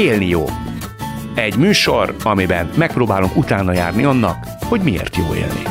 [0.00, 0.44] Élni jó.
[1.34, 5.62] Egy műsor, amiben megpróbálunk utána járni annak, hogy miért jó élni.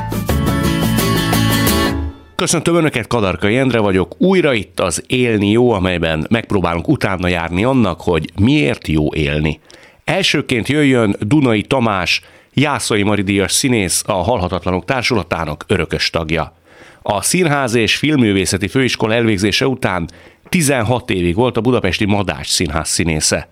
[2.36, 4.16] Köszöntöm Önöket, Kadarkai Endre vagyok.
[4.18, 9.60] Újra itt az Élni jó, amelyben megpróbálunk utána járni annak, hogy miért jó élni.
[10.04, 12.22] Elsőként jöjjön Dunai Tamás,
[12.54, 16.54] Jászai Maridíjas színész, a Halhatatlanok Társulatának örökös tagja.
[17.02, 20.10] A Színház és Filmművészeti Főiskola elvégzése után
[20.50, 23.48] 16 évig volt a Budapesti Madás Színház színésze.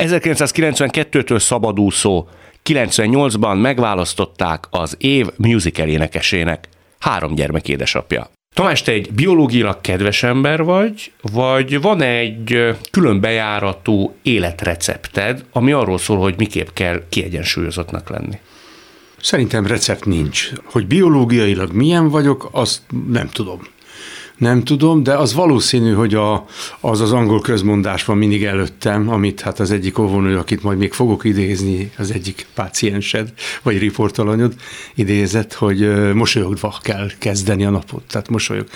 [0.00, 2.28] 1992-től szabadúszó,
[2.64, 6.68] 98-ban megválasztották az év musical énekesének.
[6.98, 8.30] Három gyermek édesapja.
[8.54, 15.98] Tamás, te egy biológiailag kedves ember vagy, vagy van egy külön bejáratú életrecepted, ami arról
[15.98, 18.38] szól, hogy miképp kell kiegyensúlyozottnak lenni?
[19.20, 20.50] Szerintem recept nincs.
[20.64, 23.60] Hogy biológiailag milyen vagyok, azt nem tudom.
[24.40, 26.44] Nem tudom, de az valószínű, hogy a,
[26.80, 30.92] az az angol közmondás van mindig előttem, amit hát az egyik óvónő, akit majd még
[30.92, 34.54] fogok idézni, az egyik páciensed, vagy riportalanyod
[34.94, 38.02] idézett, hogy mosolyogva kell kezdeni a napot.
[38.10, 38.66] Tehát mosolyog.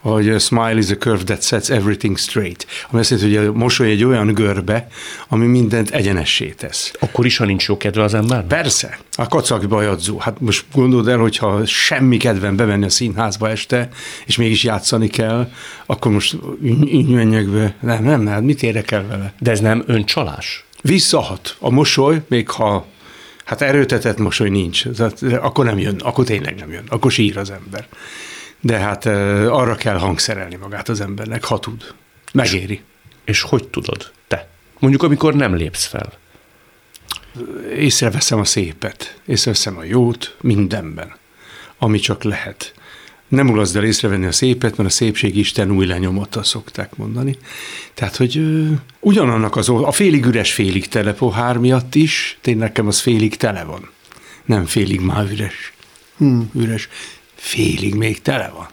[0.00, 2.66] Hogy smile is a curve that sets everything straight.
[2.90, 4.88] Ami azt jelenti, hogy a mosoly egy olyan görbe,
[5.28, 6.92] ami mindent egyenessé tesz.
[7.00, 8.46] Akkor is, ha nincs jó kedve az ember?
[8.46, 8.98] Persze.
[9.16, 10.18] A kacag bajadzó.
[10.18, 13.88] Hát most gondold el, hogyha semmi kedvem bemenni a színházba este,
[14.26, 15.50] és mégis játszani kell,
[15.86, 16.36] akkor most
[16.84, 17.74] így menjek be.
[17.80, 19.32] Nem, nem, hát mit érek el vele?
[19.38, 20.64] De ez nem öncsalás?
[20.82, 21.56] Visszahat.
[21.58, 22.86] A mosoly, még ha
[23.44, 24.84] hát erőtetett mosoly nincs,
[25.40, 27.86] akkor nem jön, akkor tényleg nem jön, akkor sír az ember.
[28.60, 29.06] De hát
[29.46, 31.94] arra kell hangszerelni magát az embernek, ha tud.
[32.32, 32.74] Megéri.
[32.74, 32.80] És,
[33.24, 34.48] és hogy tudod te?
[34.78, 36.12] Mondjuk, amikor nem lépsz fel
[37.76, 41.16] észreveszem a szépet, észreveszem a jót mindenben,
[41.78, 42.74] ami csak lehet.
[43.28, 47.36] Nem ulaszd el észrevenni a szépet, mert a szépség Isten új lenyomata szokták mondani.
[47.94, 52.86] Tehát, hogy ö, ugyanannak az, a félig üres, félig tele pohár miatt is, tényleg nekem
[52.86, 53.90] az félig tele van.
[54.44, 55.72] Nem félig már üres.
[56.16, 56.88] Hm, üres.
[57.34, 58.68] Félig még tele van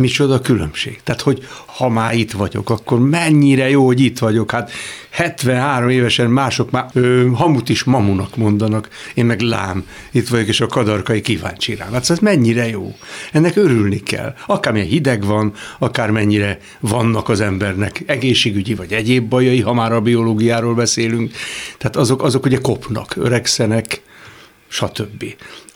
[0.00, 1.00] micsoda különbség.
[1.04, 4.50] Tehát, hogy ha már itt vagyok, akkor mennyire jó, hogy itt vagyok.
[4.50, 4.70] Hát
[5.10, 10.60] 73 évesen mások már ö, hamut is mamunak mondanak, én meg lám, itt vagyok, és
[10.60, 11.92] a kadarkai kíváncsi rám.
[11.92, 12.96] Hát ez mennyire jó.
[13.32, 14.34] Ennek örülni kell.
[14.46, 20.74] Akármilyen hideg van, akármennyire vannak az embernek egészségügyi vagy egyéb bajai, ha már a biológiáról
[20.74, 21.32] beszélünk.
[21.78, 24.02] Tehát azok, azok ugye kopnak, öregszenek,
[24.68, 25.24] stb.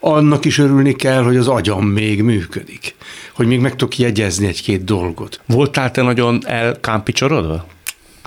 [0.07, 2.95] Annak is örülni kell, hogy az agyam még működik,
[3.33, 5.41] hogy még meg tudok jegyezni egy-két dolgot.
[5.47, 7.67] Voltál te nagyon elkámpicsorodva?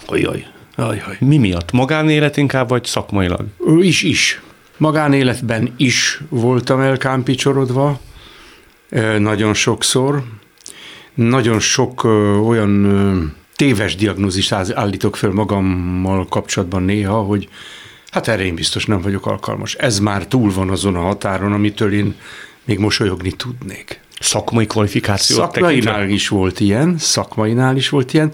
[0.05, 0.45] Ajaj,
[0.75, 1.17] ajaj.
[1.19, 1.71] Mi miatt?
[1.71, 3.45] Magánélet inkább, vagy szakmailag?
[3.79, 4.41] Is, is.
[4.77, 7.99] Magánéletben is voltam elkámpicsorodva,
[9.17, 10.23] nagyon sokszor.
[11.13, 12.03] Nagyon sok
[12.47, 17.47] olyan téves diagnózist állítok föl magammal kapcsolatban néha, hogy
[18.11, 19.75] Hát erre én biztos nem vagyok alkalmas.
[19.75, 22.15] Ez már túl van azon a határon, amitől én
[22.65, 24.01] még mosolyogni tudnék.
[24.19, 28.31] Szakmai kvalifikáció Szakmainál is volt ilyen, szakmainál is volt ilyen.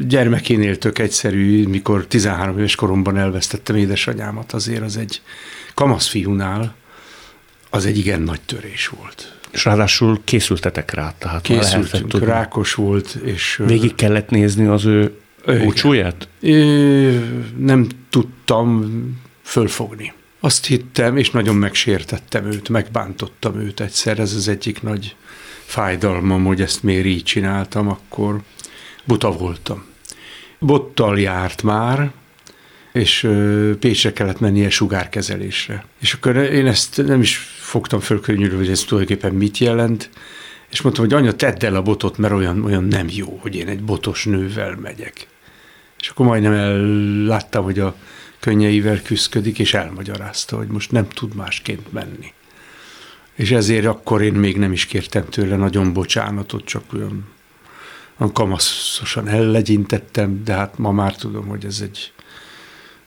[0.00, 5.22] Gyermekénél tök egyszerű, mikor 13 éves koromban elvesztettem édesanyámat, azért az egy
[5.74, 6.74] kamaszfiúnál
[7.70, 9.36] az egy igen nagy törés volt.
[9.52, 13.60] És ráadásul készültetek rá, tehát Készültünk, rákos volt, és...
[13.66, 15.12] Végig kellett nézni az ő
[15.46, 16.28] Búcsúját?
[17.56, 18.90] Nem tudtam
[19.42, 20.12] fölfogni.
[20.40, 25.16] Azt hittem, és nagyon megsértettem őt, megbántottam őt egyszer, ez az egyik nagy
[25.64, 28.40] fájdalmam, hogy ezt miért így csináltam, akkor
[29.04, 29.84] buta voltam.
[30.58, 32.12] Bottal járt már,
[32.92, 33.28] és
[33.80, 35.84] Pécsre kellett mennie sugárkezelésre.
[36.00, 40.10] És akkor én ezt nem is fogtam fölkönnyülni, hogy ez tulajdonképpen mit jelent,
[40.70, 43.68] és mondtam, hogy anya, tedd el a botot, mert olyan, olyan nem jó, hogy én
[43.68, 45.26] egy botos nővel megyek.
[46.02, 47.94] És akkor majdnem láttam, hogy a
[48.40, 52.32] könnyeivel küzdik, és elmagyarázta, hogy most nem tud másként menni.
[53.34, 57.24] És ezért akkor én még nem is kértem tőle nagyon bocsánatot, csak olyan,
[58.18, 62.12] olyan kamaszosan ellegyintettem, de hát ma már tudom, hogy ez egy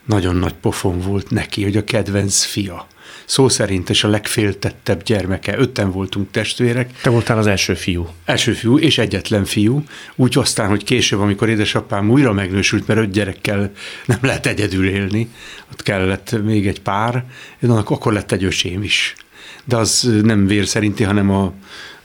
[0.06, 2.88] nagyon nagy pofon volt neki, hogy a kedvenc fia
[3.26, 5.58] szó szerint és a legféltettebb gyermeke.
[5.58, 7.02] Ötten voltunk testvérek.
[7.02, 8.08] Te voltál az első fiú.
[8.26, 9.84] Első fiú és egyetlen fiú.
[10.16, 13.72] Úgy aztán, hogy később, amikor édesapám újra megnősült, mert öt gyerekkel
[14.06, 15.30] nem lehet egyedül élni,
[15.72, 17.24] ott kellett még egy pár,
[17.62, 19.16] annak akkor lett egy ösém is.
[19.64, 21.54] De az nem vér szerinti, hanem a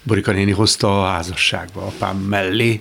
[0.02, 2.80] Borika néni hozta a házasságba apám mellé,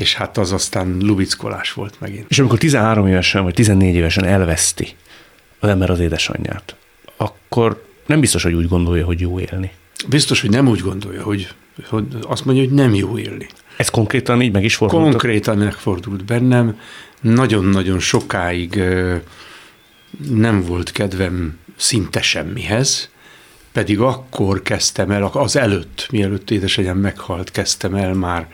[0.00, 2.24] és hát az aztán lubickolás volt megint.
[2.28, 4.94] És amikor 13 évesen vagy 14 évesen elveszti
[5.58, 6.76] az ember az édesanyját,
[7.16, 9.70] akkor nem biztos, hogy úgy gondolja, hogy jó élni.
[10.08, 11.48] Biztos, hogy nem úgy gondolja, hogy,
[11.88, 13.46] hogy azt mondja, hogy nem jó élni.
[13.76, 15.02] Ez konkrétan így meg is fordult?
[15.02, 16.78] Konkrétan megfordult bennem.
[17.20, 18.82] Nagyon-nagyon sokáig
[20.30, 23.10] nem volt kedvem szinte semmihez,
[23.72, 28.48] pedig akkor kezdtem el, az előtt, mielőtt édesanyám meghalt, kezdtem el már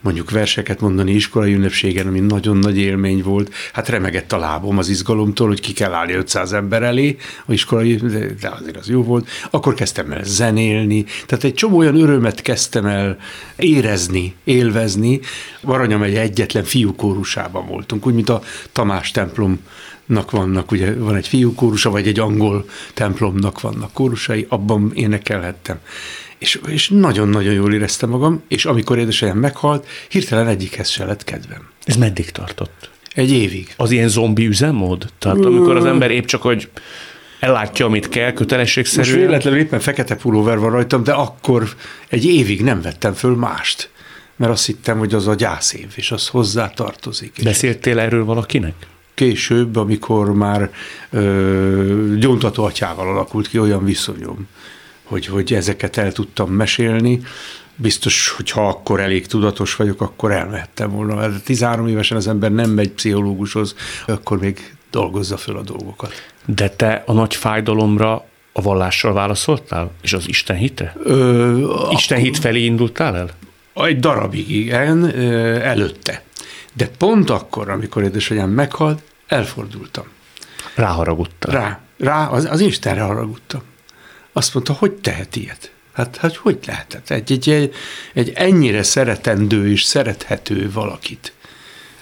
[0.00, 3.54] mondjuk verseket mondani iskolai ünnepségen, ami nagyon nagy élmény volt.
[3.72, 7.16] Hát remegett a lábom az izgalomtól, hogy ki kell állni 500 ember elé,
[7.46, 7.94] a iskolai,
[8.40, 9.28] de azért az jó volt.
[9.50, 13.18] Akkor kezdtem el zenélni, tehát egy csomó olyan örömet kezdtem el
[13.56, 15.20] érezni, élvezni.
[15.60, 18.42] Varanya megy egyetlen fiúkórusában voltunk, úgy, mint a
[18.72, 19.60] Tamás templom
[20.08, 25.78] nak vannak, ugye van egy fiú vagy egy angol templomnak vannak kórusai, abban énekelhettem.
[26.38, 31.68] És, és nagyon-nagyon jól éreztem magam, és amikor édesanyám meghalt, hirtelen egyikhez se lett kedvem.
[31.84, 32.90] Ez meddig tartott?
[33.14, 33.74] Egy évig.
[33.76, 35.06] Az ilyen zombi üzemmód?
[35.18, 36.68] Tehát amikor az ember épp csak, hogy
[37.40, 39.16] ellátja, amit kell, kötelességszerűen.
[39.16, 41.68] Most véletlenül éppen fekete pulóver van rajtam, de akkor
[42.08, 43.90] egy évig nem vettem föl mást,
[44.36, 47.32] mert azt hittem, hogy az a gyászév, és az hozzá tartozik.
[47.42, 48.74] Beszéltél erről valakinek?
[49.14, 50.70] Később, amikor már
[51.10, 54.48] ö, gyóntató atyával alakult ki olyan viszonyom,
[55.08, 57.20] hogy, hogy ezeket el tudtam mesélni.
[57.76, 61.40] Biztos, hogy ha akkor elég tudatos vagyok, akkor elmehettem volna.
[61.44, 63.74] 13 évesen az ember nem megy pszichológushoz,
[64.06, 66.12] akkor még dolgozza föl a dolgokat.
[66.46, 69.90] De te a nagy fájdalomra a vallással válaszoltál?
[70.02, 70.94] És az Isten hitre?
[71.02, 73.30] Ö, Isten hit felé indultál el?
[73.74, 75.14] Egy darabig, igen,
[75.60, 76.22] előtte.
[76.72, 80.04] De pont akkor, amikor édesanyám meghalt, elfordultam.
[80.74, 81.52] Ráharagudtam.
[81.52, 83.62] Rá, rá az, az Istenre haragudtam.
[84.32, 85.72] Azt mondta, hogy tehet ilyet?
[85.92, 87.10] Hát, hát hogy lehetett?
[87.10, 87.74] Egy, egy, egy,
[88.12, 91.32] egy ennyire szeretendő és szerethető valakit.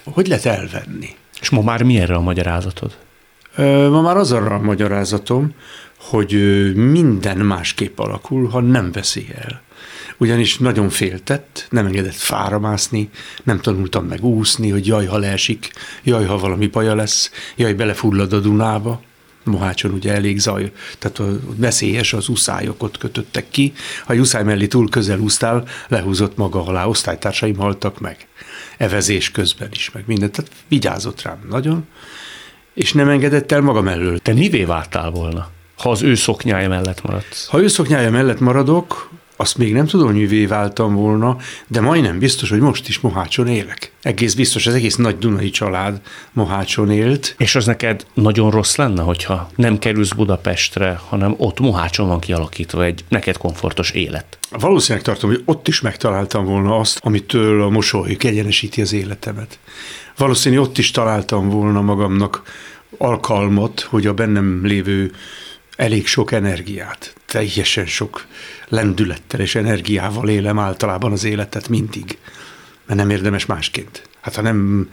[0.03, 1.15] Hogy lehet elvenni?
[1.41, 2.97] És ma már mi erre a magyarázatod?
[3.89, 5.53] Ma már az arra a magyarázatom,
[5.97, 6.31] hogy
[6.75, 9.61] minden másképp alakul, ha nem veszi el.
[10.17, 13.09] Ugyanis nagyon féltett, nem engedett fára mászni,
[13.43, 15.71] nem tanultam meg úszni, hogy jaj, ha leesik,
[16.03, 19.01] jaj, ha valami baja lesz, jaj, belefullad a Dunába.
[19.47, 21.21] Mohácson ugye elég zaj, tehát
[21.55, 23.73] veszélyes, az uszályok ott kötöttek ki.
[24.05, 28.27] Ha egy uszály mellé túl közel úsztál, lehúzott maga alá, osztálytársaim haltak meg.
[28.77, 30.31] Evezés közben is, meg mindent.
[30.31, 31.87] Tehát vigyázott rám nagyon,
[32.73, 34.19] és nem engedett el maga mellől.
[34.19, 37.47] Te mivé váltál volna, ha az ő szoknyája mellett maradsz?
[37.47, 41.37] Ha ő szoknyája mellett maradok, azt még nem tudom, hogy váltam volna,
[41.67, 43.91] de majdnem biztos, hogy most is Mohácson élek.
[44.01, 46.01] Egész biztos, az egész nagy Dunai család
[46.31, 47.35] Mohácson élt.
[47.37, 52.83] És az neked nagyon rossz lenne, hogyha nem kerülsz Budapestre, hanem ott Mohácson van kialakítva
[52.83, 54.37] egy neked komfortos élet?
[54.49, 59.59] Valószínűleg tartom, hogy ott is megtaláltam volna azt, amitől a mosoly egyenesíti az életemet.
[60.17, 62.41] Valószínűleg ott is találtam volna magamnak
[62.97, 65.11] alkalmat, hogy a bennem lévő
[65.77, 68.25] elég sok energiát, teljesen sok
[68.67, 72.17] lendülettel és energiával élem általában az életet mindig,
[72.85, 74.09] mert nem érdemes másként.
[74.21, 74.89] Hát ha nem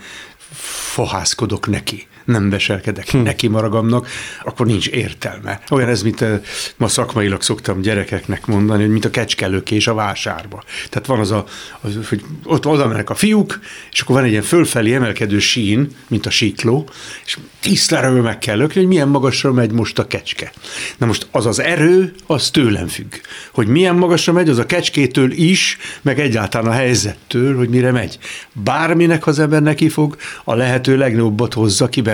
[0.92, 3.18] fohászkodok neki, nem veselkedek hm.
[3.18, 4.08] neki maragamnak,
[4.44, 5.60] akkor nincs értelme.
[5.70, 6.40] Olyan ez, mint eh,
[6.76, 10.62] ma szakmailag szoktam gyerekeknek mondani, hogy mint a kecskelőkés a vásárba.
[10.90, 11.44] Tehát van az a,
[11.80, 13.60] az, hogy ott oda mennek a fiúk,
[13.92, 16.88] és akkor van egy ilyen fölfelé emelkedő sín, mint a síkló,
[17.24, 20.52] és tisztára meg kell lökni, hogy milyen magasra megy most a kecske.
[20.96, 23.14] Na most az az erő, az tőlem függ.
[23.52, 28.18] Hogy milyen magasra megy, az a kecskétől is, meg egyáltalán a helyzettől, hogy mire megy.
[28.52, 32.13] Bárminek az ember neki fog, a lehető legnagyobbat hozza ki belőle,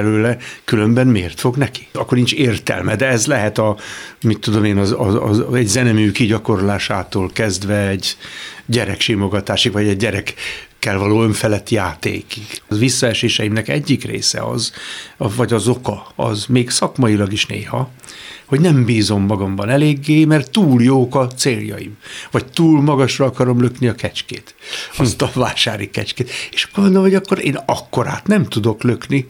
[0.65, 1.87] különben miért fog neki?
[1.93, 3.77] Akkor nincs értelme, de ez lehet a,
[4.23, 8.17] mit tudom én, az, az, az egy zenemű kigyakorlásától kezdve egy
[8.67, 10.35] gyerek simogatásig, vagy egy gyerek
[10.81, 12.63] kell való önfelett játékig.
[12.69, 14.73] Az visszaeséseimnek egyik része az,
[15.17, 17.91] vagy az oka, az még szakmailag is néha,
[18.51, 21.97] hogy nem bízom magamban eléggé, mert túl jók a céljaim,
[22.31, 24.55] vagy túl magasra akarom lökni a kecskét,
[24.97, 26.31] azt a vásári kecskét.
[26.51, 29.29] És akkor mondom, hogy akkor én akkorát nem tudok lökni,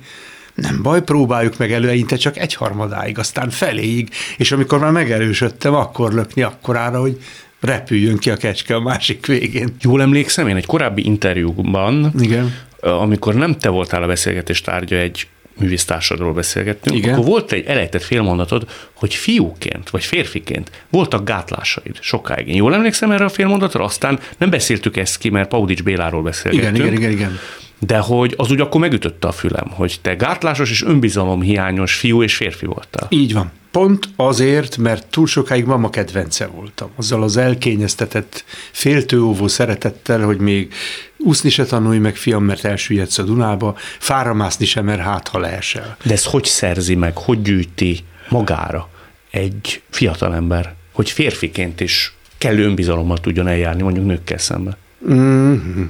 [0.54, 6.42] nem baj, próbáljuk meg előinte csak egyharmadáig, aztán feléig, és amikor már megerősödtem, akkor lökni
[6.42, 7.19] akkorára, hogy
[7.61, 9.75] repüljön ki a kecske a másik végén.
[9.80, 12.54] Jól emlékszem, én egy korábbi interjúban, Igen.
[12.80, 15.28] amikor nem te voltál a beszélgetés tárgya, egy
[15.59, 17.12] művésztársadról beszélgettünk, Igen.
[17.12, 22.49] akkor volt egy elejtett félmondatod, hogy fiúként vagy férfiként voltak gátlásaid sokáig.
[22.49, 26.76] Én jól emlékszem erre a félmondatra, aztán nem beszéltük ezt ki, mert Paudics Béláról beszélgettünk.
[26.76, 27.38] Igen, igen, igen, igen.
[27.80, 32.37] De hogy az úgy akkor megütötte a fülem, hogy te gátlásos és önbizalomhiányos fiú és
[32.37, 33.06] férfi voltál.
[33.10, 33.50] Így van.
[33.70, 36.90] Pont azért, mert túl sokáig mama kedvence voltam.
[36.96, 40.72] Azzal az elkényeztetett, féltőóvó szeretettel, hogy még
[41.16, 45.38] úszni se tanulj meg, fiam, mert elsüllyedsz a Dunába, fára mászni sem, mert hát, ha
[45.38, 45.96] leesel.
[46.04, 48.88] De ezt hogy szerzi meg, hogy gyűjti magára
[49.30, 54.76] egy fiatalember, hogy férfiként is kellő önbizalommal tudjon eljárni, mondjuk nőkkel szemben?
[55.10, 55.84] Mm-hmm.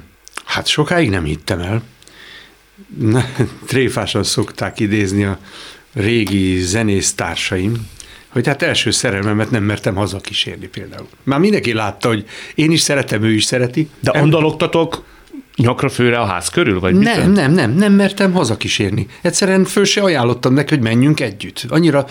[0.51, 1.81] Hát sokáig nem hittem el.
[3.67, 5.39] Tréfásan szokták idézni a
[5.93, 7.87] régi zenésztársaim,
[8.29, 11.07] hogy hát első szerelmemet nem mertem hazakísérni például.
[11.23, 13.89] Már mindenki látta, hogy én is szeretem, ő is szereti.
[13.99, 15.03] De andalogtatok
[15.55, 16.79] nyakra főre a ház körül?
[16.79, 17.33] Vagy nem, mitől?
[17.33, 19.07] nem, nem, nem mertem hazakísérni.
[19.21, 21.65] Egyszerűen föl se ajánlottam neki, hogy menjünk együtt.
[21.69, 22.05] Annyira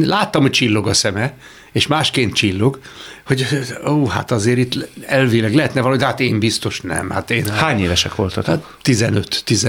[0.00, 1.34] láttam, hogy csillog a szeme,
[1.72, 2.80] és másként csillog,
[3.26, 3.46] hogy
[3.86, 7.10] ó, hát azért itt elvileg lehetne valahogy, de hát én biztos nem.
[7.10, 8.46] Hát én, Hány évesek voltatok?
[8.46, 9.68] Hát 15, 10,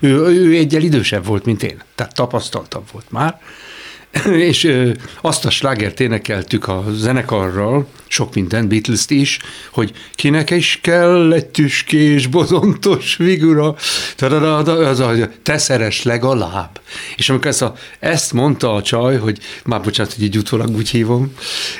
[0.00, 3.40] ő, ő egyel idősebb volt, mint én, tehát tapasztaltabb volt már,
[4.50, 4.90] és ö,
[5.20, 9.38] azt a slágert énekeltük a zenekarral, sok minden, beatles is,
[9.70, 13.74] hogy kinek is kell egy tüskés, bozontos figura,
[14.18, 15.12] az a,
[15.42, 16.80] te szeres legalább.
[17.16, 20.90] És amikor ezt, a, ezt mondta a csaj, hogy már bocsánat, hogy így utólag úgy
[20.90, 21.32] hívom,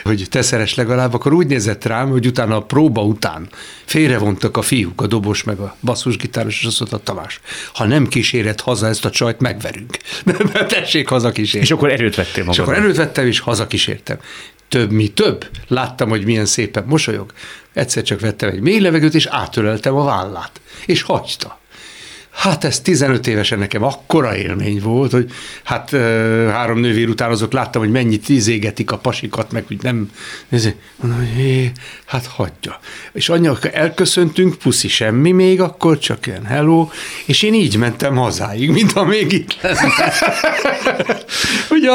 [0.02, 3.48] hogy te szeres legalább, akkor úgy nézett rám, hogy utána a próba után
[3.84, 7.40] félrevontak a fiúk, a dobos meg a basszusgitáros, és azt mondta, Tamás,
[7.74, 9.96] ha nem kíséret haza ezt a csajt, megverünk.
[10.68, 11.66] Tessék haza kísérni.
[11.66, 12.82] És akkor erőt vettél És akkor magadra.
[12.82, 14.18] erőt vettem, és hazakísértem.
[14.68, 15.48] Több, mi több.
[15.68, 17.32] Láttam, hogy milyen szépen mosolyog.
[17.72, 20.60] Egyszer csak vettem egy mély levegőt, és átöleltem a vállát.
[20.86, 21.59] És hagyta.
[22.40, 25.30] Hát ez 15 évesen nekem akkora élmény volt, hogy
[25.62, 25.90] hát
[26.50, 30.10] három nővér után azok láttam, hogy mennyit izégetik a pasikat, meg hogy nem,
[30.96, 31.72] mondom, hogy hé,
[32.06, 32.80] hát hagyja.
[33.12, 36.88] És anya, elköszöntünk, puszi semmi még, akkor csak ilyen hello,
[37.26, 40.12] és én így mentem hazáig, mint ha még itt lenne.
[41.70, 41.90] Ugye,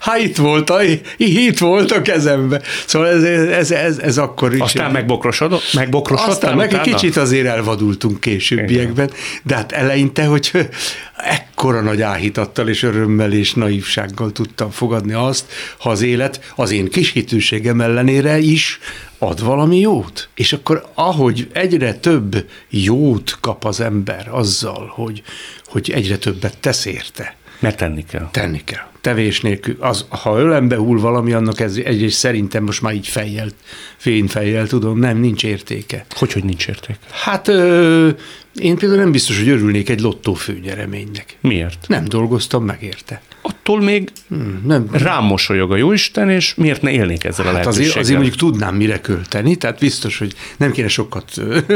[0.00, 0.82] hát itt volt, a,
[1.16, 2.60] itt volt a kezembe.
[2.86, 4.60] Szóval ez, ez, ez, ez akkor is.
[4.60, 5.72] Aztán megbokrosodott?
[5.74, 9.10] Megbokrosodtál Aztán meg egy kicsit azért elvadultunk későbbiekben,
[9.42, 10.50] de hát eleinte, hogy
[11.16, 16.88] ekkora nagy áhítattal és örömmel és naívsággal tudtam fogadni azt, ha az élet az én
[16.88, 18.78] kis hitűségem ellenére is
[19.18, 20.28] ad valami jót.
[20.34, 25.22] És akkor ahogy egyre több jót kap az ember azzal, hogy,
[25.66, 28.28] hogy egyre többet tesz érte, Mert tenni kell.
[28.30, 28.88] tenni kell.
[29.00, 29.76] Tevés nélkül.
[29.78, 33.48] Az, ha ölembe hull valami, annak ez egyrészt szerintem most már így fejjel,
[33.96, 36.04] fényfejjel tudom, nem, nincs értéke.
[36.10, 36.96] Hogy, hogy nincs érték?
[37.10, 38.10] Hát ö,
[38.54, 41.36] én például nem biztos, hogy örülnék egy lottó főnyereménynek.
[41.40, 41.84] Miért?
[41.88, 43.22] Nem dolgoztam meg érte.
[43.42, 47.52] Attól még Hmm, Nem, rám mosolyog a jóisten, és miért ne élnék ezzel a Hát
[47.56, 47.88] lehetőséggel?
[47.90, 51.30] azért, azért mondjuk tudnám mire költeni, tehát biztos, hogy nem kéne sokat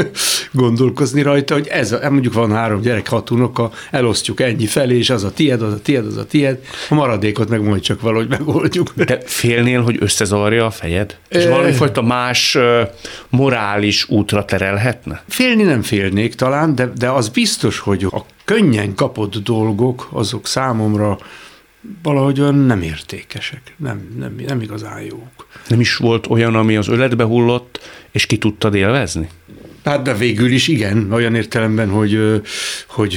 [0.52, 5.10] gondolkozni rajta, hogy ez a, mondjuk van három gyerek, hat unoka, elosztjuk ennyi felé, és
[5.10, 8.28] az a tied, az a tied, az a tied, a maradékot meg majd csak valahogy
[8.28, 8.92] megoldjuk.
[8.96, 11.16] De félnél, hogy összezavarja a fejed?
[11.28, 11.48] És Ö.
[11.48, 12.58] valami fajta más
[13.28, 15.22] morális útra terelhetne?
[15.28, 21.18] Félni nem félnék talán, de, de az biztos, hogy a könnyen kapott dolgok, azok számomra
[22.02, 25.46] valahogy olyan nem értékesek, nem, nem, nem igazán jók.
[25.68, 27.80] Nem is volt olyan, ami az öletbe hullott,
[28.10, 29.28] és ki tudtad élvezni?
[29.84, 32.42] Hát de végül is igen, olyan értelemben, hogy,
[32.86, 33.14] hogy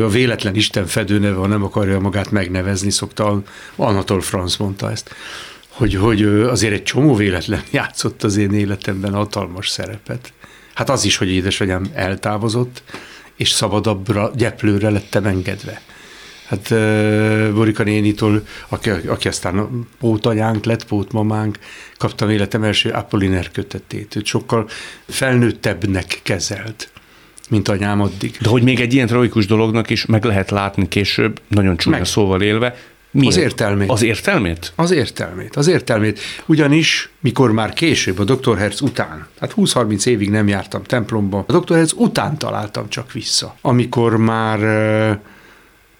[0.00, 3.42] a véletlen Isten fedőneve, ha nem akarja magát megnevezni, szokta,
[3.76, 5.14] Anatol Franz mondta ezt,
[5.68, 10.32] hogy, hogy azért egy csomó véletlen játszott az én életemben hatalmas szerepet.
[10.76, 12.82] Hát az is, hogy édesanyám eltávozott,
[13.36, 15.80] és szabadabbra, gyeplőre lettem engedve.
[16.46, 21.58] Hát uh, Borika nénitól, aki, aki aztán pótanyánk lett, pótmamánk,
[21.98, 24.16] kaptam életem első Apolliner kötetét.
[24.16, 24.68] Őt sokkal
[25.08, 26.90] felnőttebbnek kezelt,
[27.48, 28.36] mint anyám addig.
[28.40, 32.06] De hogy még egy ilyen tragikus dolognak is meg lehet látni később, nagyon csúnya Meg.
[32.06, 32.76] szóval élve,
[33.16, 33.36] miért?
[33.36, 33.90] Az értelmét.
[33.90, 34.72] Az értelmét?
[34.76, 36.20] Az értelmét, az értelmét.
[36.46, 38.56] Ugyanis, mikor már később, a Dr.
[38.56, 41.74] Herz után, hát 20-30 évig nem jártam templomba, a Dr.
[41.74, 43.56] Herz után találtam csak vissza.
[43.60, 44.58] Amikor már,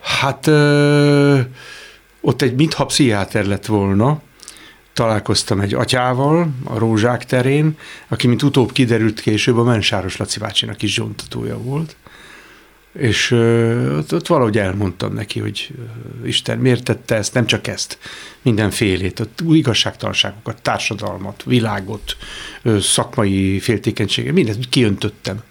[0.00, 0.46] hát
[2.20, 4.20] ott egy mintha pszichiáter lett volna,
[4.92, 10.82] találkoztam egy atyával a Rózsák terén, aki, mint utóbb kiderült később, a Mensáros Laci bácsinak
[10.82, 11.96] is zsontatója volt.
[12.99, 13.31] És
[13.97, 15.71] ott, ott valahogy elmondtam neki, hogy
[16.25, 17.99] Isten miért tette ezt, nem csak ezt,
[18.43, 22.17] mindenfélét, ott igazságtalanságokat, társadalmat, világot,
[22.81, 25.43] szakmai féltékenységet, mindent kiöntöttem.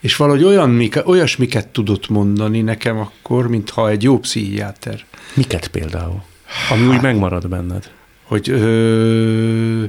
[0.00, 6.22] És valahogy olyan, mike- olyasmiket tudott mondani nekem akkor, mintha egy jó pszichiáter, Miket például?
[6.70, 7.90] Ami úgy megmarad benned.
[8.22, 9.84] hogy ö,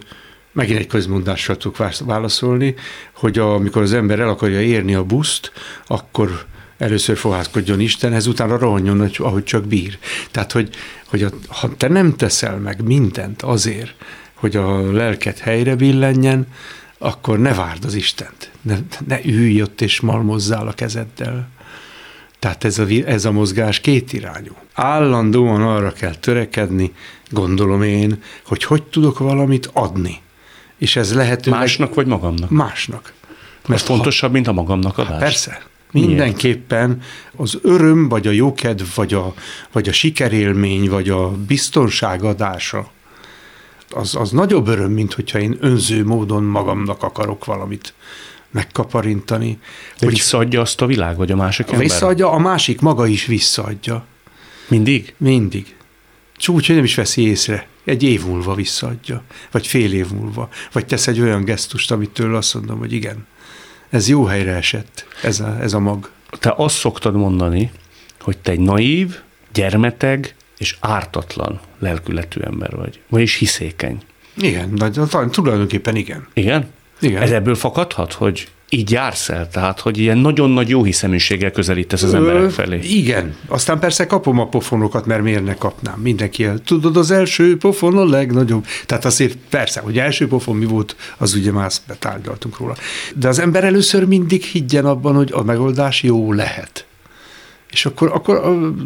[0.52, 2.75] megint egy közmondással tudok válaszolni,
[3.14, 5.52] hogy amikor az ember el akarja érni a buszt,
[5.88, 6.46] akkor
[6.77, 9.98] először fohászkodjon Istenhez, utána rohanjon, hogy- ahogy csak bír.
[10.32, 10.70] Tehát, hogy,
[11.05, 13.94] hogy a, ha te nem teszel meg mindent azért,
[14.34, 16.48] hogy a lelket helyre billenjen,
[16.98, 18.51] akkor ne várd az Istent.
[18.62, 18.75] Ne,
[19.08, 21.48] ne ülj ott és malmozzál a kezeddel.
[22.39, 24.51] Tehát ez a, ez a mozgás kétirányú.
[24.74, 26.94] Állandóan arra kell törekedni,
[27.29, 30.22] gondolom én, hogy hogy tudok valamit adni.
[30.77, 32.50] És ez lehetőleg Másnak vagy magamnak?
[32.50, 33.13] másnak.
[33.70, 35.20] Ez fontosabb, mint a magamnak adás?
[35.20, 35.62] Persze.
[36.02, 37.02] Mindenképpen
[37.36, 39.34] az öröm, vagy a jókedv, vagy a,
[39.72, 42.92] vagy a sikerélmény, vagy a biztonság adása,
[43.90, 47.94] az, az nagyobb öröm, mint hogyha én önző módon magamnak akarok valamit
[48.52, 49.60] megkaparintani.
[50.00, 51.82] De hogy visszaadja azt a világ, vagy a másik ember?
[51.82, 54.06] Visszaadja, a másik maga is visszaadja.
[54.68, 55.14] Mindig?
[55.18, 55.75] Mindig.
[56.38, 57.68] Csúcs, hogy nem is veszi észre.
[57.84, 60.50] Egy év múlva visszaadja, vagy fél év múlva.
[60.72, 63.25] Vagy tesz egy olyan gesztust, amit tőle azt mondom, hogy igen,
[63.96, 66.10] ez jó helyre esett, ez a, ez a mag.
[66.40, 67.72] Te azt szoktad mondani,
[68.20, 69.20] hogy te egy naív,
[69.54, 73.00] gyermeteg és ártatlan lelkületű ember vagy.
[73.10, 73.98] Vagyis hiszékeny.
[74.38, 74.90] Igen, de
[75.32, 76.28] tulajdonképpen igen.
[76.34, 76.70] Igen?
[77.00, 77.22] Igen.
[77.22, 79.50] Ez ebből fakadhat, hogy így jársz el?
[79.50, 82.79] Tehát, hogy ilyen nagyon nagy jó hiszeműséggel közelítesz az emberek felé?
[82.79, 83.36] Igen.
[83.48, 86.00] Aztán persze kapom a pofonokat, mert miért ne kapnám?
[86.00, 86.60] Mindenki el.
[86.60, 88.65] Tudod, az első pofon a legnagyobb.
[88.86, 92.75] Tehát azért persze, hogy első pofon mi volt, az ugye már azt betárgyaltunk róla.
[93.15, 96.86] De az ember először mindig higgyen abban, hogy a megoldás jó lehet.
[97.72, 98.36] És akkor, akkor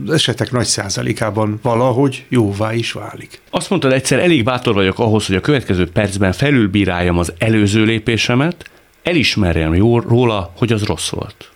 [0.06, 3.42] az esetek nagy százalékában valahogy jóvá is válik.
[3.50, 8.70] Azt mondtad egyszer, elég bátor vagyok ahhoz, hogy a következő percben felülbíráljam az előző lépésemet,
[9.04, 11.52] elismerjem jól róla, hogy az rossz volt.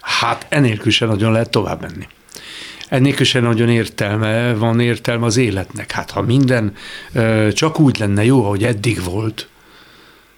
[0.00, 2.06] Hát enélkül sem nagyon lehet tovább menni.
[2.88, 5.90] Ennélkül sem nagyon értelme, van értelme az életnek.
[5.90, 6.76] Hát ha minden
[7.12, 9.48] ö, csak úgy lenne jó, ahogy eddig volt,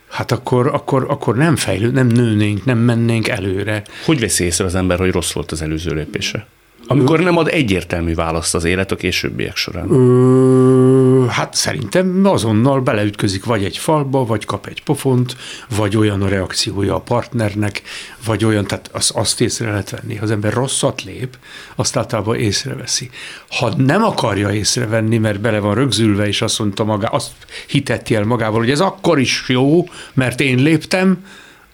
[0.08, 3.82] hát akkor, akkor, akkor nem fejlő, nem nőnénk, nem mennénk előre.
[4.04, 6.46] Hogy veszi észre az ember, hogy rossz volt az előző lépése?
[6.86, 9.90] Amikor nem ad egyértelmű választ az élet a későbbiek során.
[9.90, 15.36] Ö, hát szerintem azonnal beleütközik vagy egy falba, vagy kap egy pofont,
[15.76, 17.82] vagy olyan a reakciója a partnernek,
[18.24, 20.14] vagy olyan, tehát azt, azt észre lehet venni.
[20.14, 21.38] Ha az ember rosszat lép,
[21.74, 23.10] azt általában észreveszi.
[23.48, 27.32] Ha nem akarja észrevenni, mert bele van rögzülve, és azt mondta maga, azt
[27.66, 31.24] hitetti el magával, hogy ez akkor is jó, mert én léptem,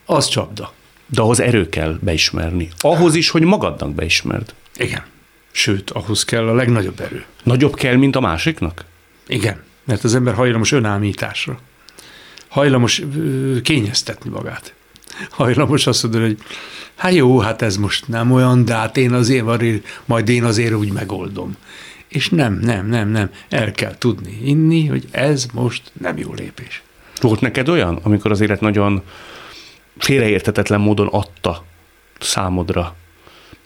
[0.07, 0.73] az csapda.
[1.07, 2.69] De ahhoz erő kell beismerni.
[2.79, 4.55] Ahhoz is, hogy magadnak beismerd.
[4.77, 5.03] Igen.
[5.51, 7.25] Sőt, ahhoz kell a legnagyobb erő.
[7.43, 8.85] Nagyobb kell, mint a másiknak?
[9.27, 11.59] Igen, mert az ember hajlamos önállításra.
[12.49, 13.03] Hajlamos
[13.63, 14.75] kényeztetni magát.
[15.31, 16.39] Hajlamos azt mondani, hogy
[16.95, 19.45] hát jó, hát ez most nem olyan, de hát én azért,
[20.05, 21.57] majd én azért úgy megoldom.
[22.09, 23.31] És nem, nem, nem, nem.
[23.49, 26.83] El kell tudni inni, hogy ez most nem jó lépés.
[27.21, 29.03] Volt neked olyan, amikor az élet nagyon
[29.99, 31.65] félreértetetlen módon adta
[32.21, 32.97] számodra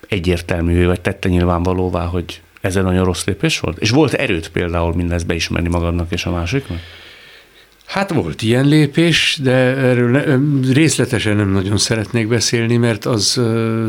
[0.09, 3.79] egyértelmű, vagy tette nyilvánvalóvá, hogy ez egy nagyon rossz lépés volt?
[3.79, 6.79] És volt erőt például mindezt beismerni magadnak és a másiknak?
[7.87, 10.41] Hát volt ilyen lépés, de erről
[10.73, 13.41] részletesen nem nagyon szeretnék beszélni, mert az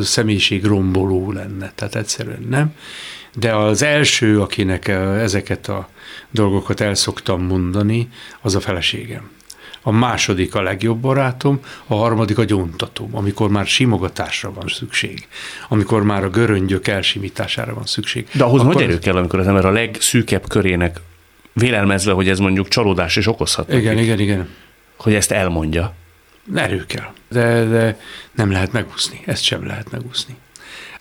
[0.01, 2.73] személyiség romboló lenne, tehát egyszerűen nem.
[3.36, 5.89] De az első, akinek ezeket a
[6.32, 8.10] dolgokat el szoktam mondani,
[8.41, 9.30] az a feleségem
[9.88, 15.28] a második a legjobb barátom, a harmadik a gyóntatom, amikor már simogatásra van szükség,
[15.69, 18.28] amikor már a göröngyök elsimítására van szükség.
[18.32, 21.00] De ahhoz Akkor nagy erő kell, amikor az ember a legszűkebb körének
[21.54, 23.73] vélelmezve, hogy ez mondjuk csalódás is okozhat.
[23.73, 24.50] Igen, nekik, igen, igen.
[24.97, 25.93] Hogy ezt elmondja.
[26.56, 28.00] Erő kell, de, de
[28.32, 30.36] nem lehet megúszni, ezt sem lehet megúszni.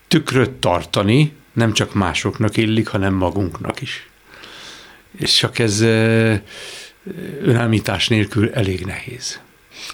[0.09, 4.09] Tükröt tartani nem csak másoknak illik, hanem magunknak is.
[5.19, 5.85] És csak ez
[7.43, 9.41] önállítás nélkül elég nehéz.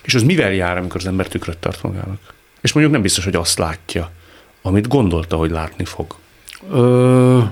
[0.02, 2.34] És az mivel jár, amikor az ember tükröt tart magának?
[2.60, 4.10] És mondjuk nem biztos, hogy azt látja,
[4.62, 6.16] amit gondolta, hogy látni fog.
[6.70, 7.42] Ö,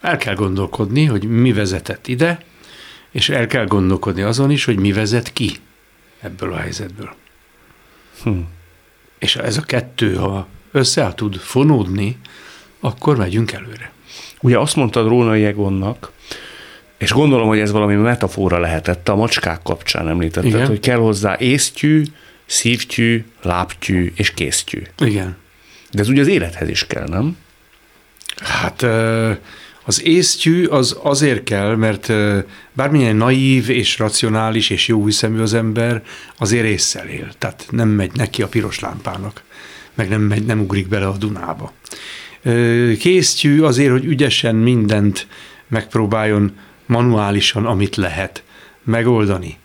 [0.00, 2.40] el kell gondolkodni, hogy mi vezetett ide,
[3.10, 5.56] és el kell gondolkodni azon is, hogy mi vezet ki
[6.20, 7.14] ebből a helyzetből.
[8.22, 8.38] Hm.
[9.18, 12.18] És ez a kettő, ha össze tud fonódni,
[12.80, 13.92] akkor megyünk előre.
[14.40, 16.10] Ugye azt mondtad Rónai Egonnak,
[16.98, 20.66] és gondolom, hogy ez valami metafora lehetett, a macskák kapcsán említetted, Igen.
[20.66, 22.02] hogy kell hozzá észtyű,
[22.46, 24.82] szívtyű, lábtyű és kéztyű.
[24.98, 25.36] Igen.
[25.90, 27.36] De ez ugye az élethez is kell, nem?
[28.36, 28.86] Hát
[29.84, 32.12] az észtyű az azért kell, mert
[32.72, 36.02] bármilyen naív és racionális és jó hiszemű az ember,
[36.38, 37.28] azért észszel él.
[37.38, 39.42] Tehát nem megy neki a piros lámpának,
[39.94, 41.72] meg nem, megy, nem ugrik bele a Dunába.
[42.98, 45.26] Kéztyű azért, hogy ügyesen mindent
[45.68, 46.52] megpróbáljon
[46.86, 48.42] manuálisan, amit lehet
[48.84, 49.58] megoldani.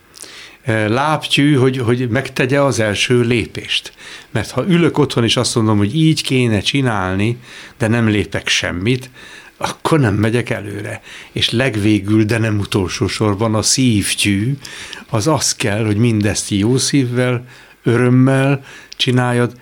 [0.87, 3.93] Lábtyű, hogy, hogy megtegye az első lépést.
[4.31, 7.37] Mert ha ülök otthon és azt mondom, hogy így kéne csinálni,
[7.77, 9.09] de nem lépek semmit,
[9.57, 11.01] akkor nem megyek előre.
[11.31, 14.57] És legvégül, de nem utolsó sorban a szívtyű,
[15.09, 17.45] az az kell, hogy mindezt jó szívvel,
[17.83, 18.63] örömmel
[18.97, 19.53] csináljad,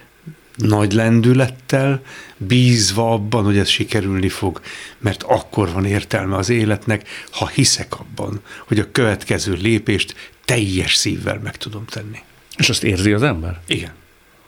[0.60, 2.02] nagy lendülettel,
[2.38, 4.62] bízva abban, hogy ez sikerülni fog,
[4.98, 11.40] mert akkor van értelme az életnek, ha hiszek abban, hogy a következő lépést teljes szívvel
[11.44, 12.20] meg tudom tenni.
[12.58, 13.60] És azt érzi az ember?
[13.68, 13.92] Igen.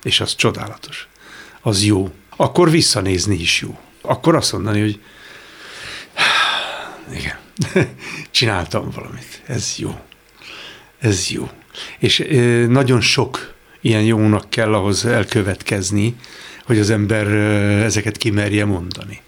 [0.04, 1.08] És az csodálatos.
[1.62, 2.12] Az jó.
[2.36, 3.80] akkor visszanézni is jó.
[4.02, 5.00] Akkor azt mondani, hogy
[7.20, 7.38] igen,
[8.32, 10.00] csináltam valamit, ez jó,
[11.00, 11.50] ez jó.
[12.00, 12.24] És
[12.68, 16.16] nagyon sok ilyen jónak kell ahhoz elkövetkezni,
[16.66, 17.28] hogy az ember
[17.84, 19.22] ezeket kimerje mondani.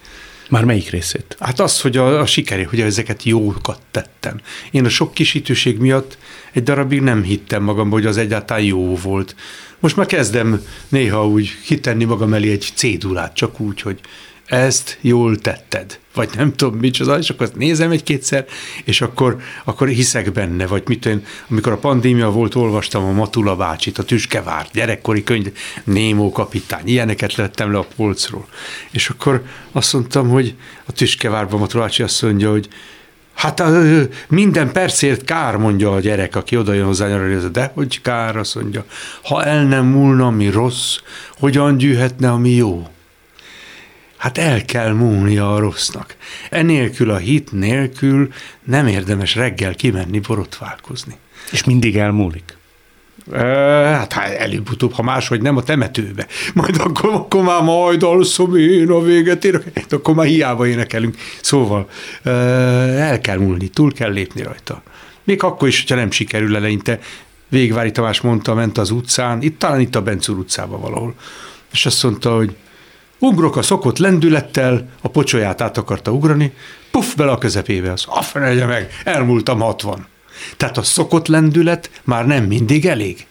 [0.50, 1.36] Már melyik részét?
[1.39, 4.39] Hát az, hogy a, a sikeré, hogy ezeket jókat tettem.
[4.72, 6.18] Én a sok kisítőség miatt
[6.52, 9.36] egy darabig nem hittem magamba, hogy az egyáltalán jó volt.
[9.80, 14.00] Most már kezdem néha úgy hitenni magam elé egy cédulát, csak úgy, hogy
[14.46, 18.46] ezt jól tetted, vagy nem tudom micsoda, és akkor nézem egy-kétszer,
[18.84, 23.56] és akkor, akkor hiszek benne, vagy mit én, amikor a pandémia volt, olvastam a Matula
[23.56, 25.52] bácsit, a Tüskevár, gyerekkori könyv,
[25.84, 28.48] Némó kapitány, ilyeneket lettem le a polcról.
[28.92, 32.70] És akkor azt mondtam, hogy a Tüskevárban Matula bácsi azt mondja, hogy
[33.34, 33.64] Hát
[34.28, 38.56] minden percért kár, mondja a gyerek, aki oda jön hozzá nyaralni, de hogy kár, azt
[38.56, 38.86] mondja,
[39.24, 40.98] ha el nem múlna, mi rossz,
[41.38, 42.88] hogyan gyűhetne, ami jó?
[44.24, 46.16] Hát el kell múlnia a rossznak.
[46.50, 48.28] Enélkül a hit nélkül
[48.64, 51.16] nem érdemes reggel kimenni borotválkozni.
[51.52, 52.58] És mindig elmúlik?
[53.34, 56.28] Hát, hát előbb-utóbb, ha máshogy nem a temetőbe.
[56.54, 61.18] Majd akkor, akkor már majd alszom én a véget ér, akkor már hiába énekelünk.
[61.42, 61.90] Szóval
[62.24, 64.84] el kell múlni, túl kell lépni rajta.
[65.24, 67.00] Még akkor is, hogyha nem sikerül eleinte.
[67.50, 71.14] Végvári Tamás mondta, ment az utcán, itt talán itt a Bencúr utcában valahol,
[71.72, 72.56] és azt mondta, hogy
[73.24, 76.54] Ugrok a szokott lendülettel, a pocsolyát át akarta ugrani,
[76.92, 80.08] puff bele a közepébe, az afrenegye meg, elmúltam 60.
[80.58, 83.26] Tehát a szokott lendület már nem mindig elég.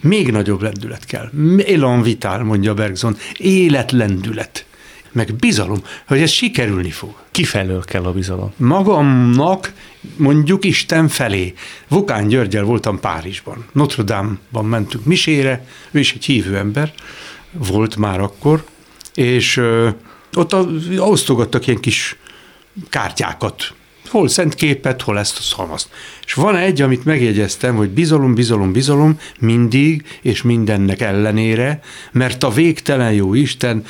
[0.00, 1.30] Még nagyobb lendület kell.
[1.66, 3.16] Elan vitál, mondja Bergson.
[3.36, 4.64] Életlendület.
[5.12, 7.14] Meg bizalom, hogy ez sikerülni fog.
[7.30, 8.52] Kifelől kell a bizalom?
[8.56, 9.72] Magamnak,
[10.16, 11.54] mondjuk Isten felé.
[11.88, 13.64] Vukán Györgyel voltam Párizsban.
[13.72, 16.92] Notre Dame-ban mentünk misére, ő is egy hívő ember
[17.52, 18.64] volt már akkor,
[19.20, 19.62] és
[20.34, 20.54] ott
[20.98, 22.16] osztogattak ilyen kis
[22.88, 23.74] kártyákat,
[24.08, 25.88] hol szent képet, hol ezt, a szamazt.
[26.26, 31.80] És van egy, amit megjegyeztem, hogy bizalom, bizalom, bizalom mindig és mindennek ellenére,
[32.12, 33.84] mert a végtelen jó Isten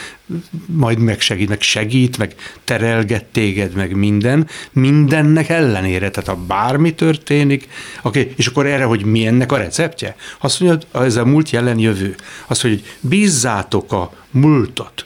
[0.67, 6.11] majd megsegít, meg segít, meg terelget téged, meg minden, mindennek ellenére.
[6.11, 7.69] Tehát ha bármi történik,
[8.03, 10.17] okay, és akkor erre, hogy mi ennek a receptje?
[10.41, 12.15] Azt mondja, ez a múlt jelen jövő.
[12.47, 15.05] Azt mondja, hogy bízzátok a múltat,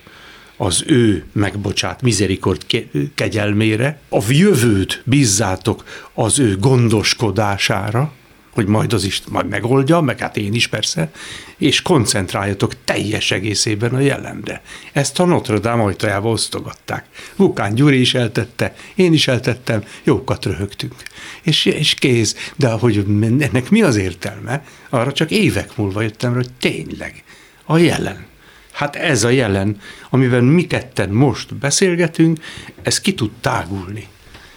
[0.57, 2.67] az ő megbocsát mizerikord
[3.15, 8.13] kegyelmére, a jövőt bízzátok az ő gondoskodására,
[8.55, 11.11] hogy majd az is majd megoldja, meg hát én is persze,
[11.57, 14.63] és koncentráljatok teljes egészében a jelenre.
[14.93, 17.05] Ezt a Notre Dame ajtajába osztogatták.
[17.37, 20.95] Vukán Gyuri is eltette, én is eltettem, jókat röhögtünk.
[21.43, 22.53] És, és kész.
[22.57, 24.65] De hogy ennek mi az értelme?
[24.89, 27.25] Arra csak évek múlva jöttem, hogy tényleg
[27.65, 28.27] a jelen
[28.75, 32.39] Hát ez a jelen, amiben mi ketten most beszélgetünk,
[32.83, 34.09] ez ki tud tágulni.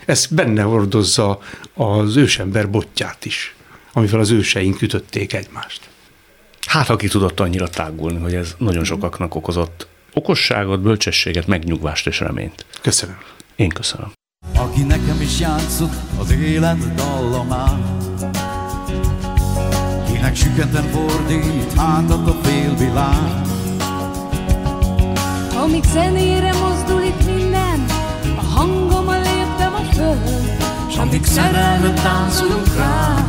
[0.05, 1.39] Ez benne hordozza
[1.73, 3.55] az ősember botját is,
[3.93, 5.89] amivel az őseink ütötték egymást.
[6.67, 12.65] Hát, aki tudott annyira tágulni, hogy ez nagyon sokaknak okozott okosságot, bölcsességet, megnyugvást és reményt.
[12.81, 13.17] Köszönöm.
[13.55, 14.11] Én köszönöm.
[14.55, 18.15] Aki nekem is játszott az élet dallamát,
[20.11, 23.56] kinek süketen fordít hátat a félvilág,
[25.67, 27.85] amíg zenére mozdul itt minden,
[28.37, 30.57] a hangom a léptem a föld,
[30.91, 33.25] s amíg szerelmet táncolunk rá,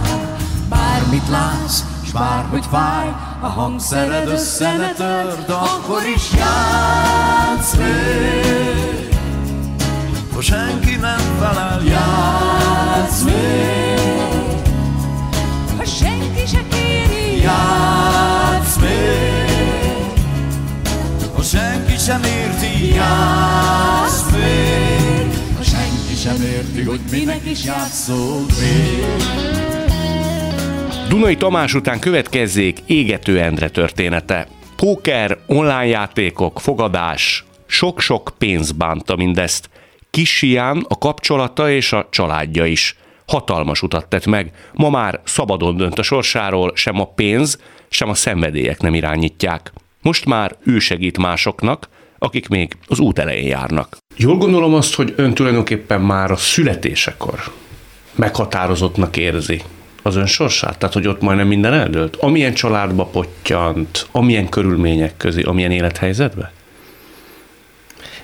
[0.68, 3.08] bármit látsz, s bárhogy fáj,
[3.40, 9.16] a hangszered össze ne törd, akkor is játsz még.
[10.34, 14.00] Ha senki nem felel, játsz még.
[15.76, 17.97] Ha senki se kéri, játsz
[22.22, 25.56] sem érti, játsz még.
[25.56, 29.04] Ha senki sem érti, hogy minek is játszol még.
[31.08, 34.48] Dunai Tamás után következzék Égető Endre története.
[34.76, 39.70] Póker, online játékok, fogadás, sok-sok pénz bánta mindezt.
[40.10, 42.96] Kisián a kapcsolata és a családja is.
[43.26, 48.14] Hatalmas utat tett meg, ma már szabadon dönt a sorsáról, sem a pénz, sem a
[48.14, 49.72] szenvedélyek nem irányítják.
[50.02, 53.96] Most már ő segít másoknak, akik még az út elején járnak.
[54.16, 57.52] Jól gondolom azt, hogy ön tulajdonképpen már a születésekor
[58.14, 59.62] meghatározottnak érzi
[60.02, 60.78] az ön sorsát?
[60.78, 62.16] Tehát, hogy ott majdnem minden eldőlt?
[62.16, 66.52] Amilyen családba pottyant, amilyen körülmények közé, amilyen élethelyzetbe?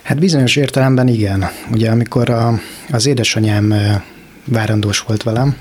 [0.03, 1.45] Hát bizonyos értelemben igen.
[1.73, 3.75] Ugye amikor a, az édesanyám
[4.45, 5.57] várandós volt velem,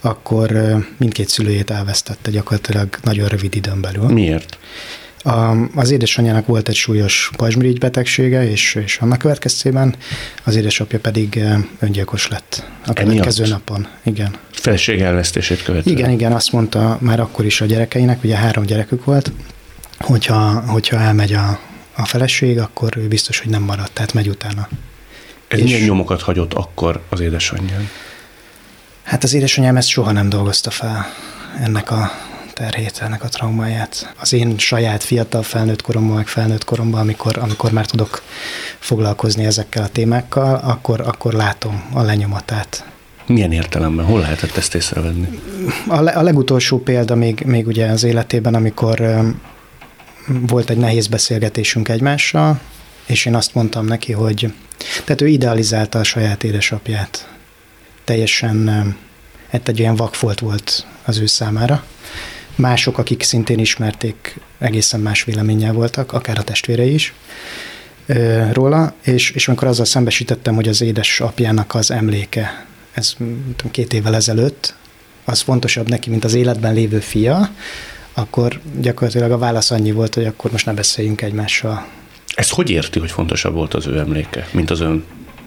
[0.00, 0.50] akkor
[0.96, 4.08] mindkét szülőjét elvesztette gyakorlatilag nagyon rövid időn belül.
[4.08, 4.58] Miért?
[5.74, 9.94] Az édesanyjának volt egy súlyos pajzsmirigy betegsége, és, és annak következtében
[10.44, 11.40] az édesapja pedig
[11.78, 13.66] öngyilkos lett a következő Emiatt?
[13.66, 13.88] napon.
[14.02, 14.34] Igen.
[14.50, 15.96] Feleség elvesztését követően.
[15.96, 19.32] Igen, igen, azt mondta már akkor is a gyerekeinek, ugye három gyerekük volt,
[19.98, 21.60] hogyha, hogyha elmegy a,
[21.94, 24.68] a feleség, akkor ő biztos, hogy nem marad, tehát megy utána.
[25.48, 27.88] Ez és milyen nyomokat hagyott akkor az édesanyján?
[29.02, 31.06] Hát az édesanyám ezt soha nem dolgozta fel,
[31.62, 32.10] ennek a
[32.58, 34.14] terhét, ennek a traumáját.
[34.20, 38.22] Az én saját fiatal felnőtt koromban, meg felnőtt koromban, amikor, amikor már tudok
[38.78, 42.84] foglalkozni ezekkel a témákkal, akkor, akkor látom a lenyomatát.
[43.26, 44.04] Milyen értelemben?
[44.04, 45.40] Hol lehetett ezt észrevenni?
[45.88, 49.20] A, le, a legutolsó példa még, még ugye az életében, amikor
[50.26, 52.60] volt egy nehéz beszélgetésünk egymással,
[53.06, 54.52] és én azt mondtam neki, hogy
[55.04, 57.28] tehát ő idealizálta a saját édesapját.
[58.04, 58.68] Teljesen
[59.50, 61.84] hát egy olyan vakfolt volt az ő számára.
[62.58, 67.14] Mások, akik szintén ismerték, egészen más véleménnyel voltak, akár a testvérei is
[68.52, 73.12] róla, és, és amikor azzal szembesítettem, hogy az édesapjának az emléke, ez
[73.56, 74.74] tudom, két évvel ezelőtt,
[75.24, 77.50] az fontosabb neki, mint az életben lévő fia,
[78.12, 81.86] akkor gyakorlatilag a válasz annyi volt, hogy akkor most ne beszéljünk egymással.
[82.34, 85.04] Ezt hogy érti, hogy fontosabb volt az ő emléke, mint az ön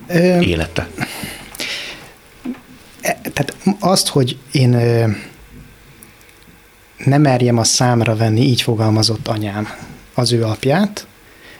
[0.07, 0.89] Ö, élete?
[3.01, 4.73] E, tehát azt, hogy én
[7.05, 9.67] nem merjem a számra venni, így fogalmazott anyám
[10.13, 11.07] az ő apját,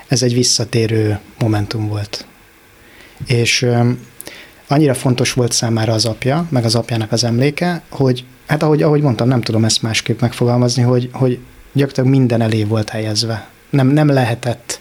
[0.07, 2.25] ez egy visszatérő momentum volt.
[3.25, 3.67] És
[4.67, 9.01] annyira fontos volt számára az apja, meg az apjának az emléke, hogy hát ahogy, ahogy
[9.01, 11.39] mondtam, nem tudom ezt másképp megfogalmazni, hogy, hogy
[11.73, 13.47] gyakorlatilag minden elé volt helyezve.
[13.69, 14.79] Nem, nem lehetett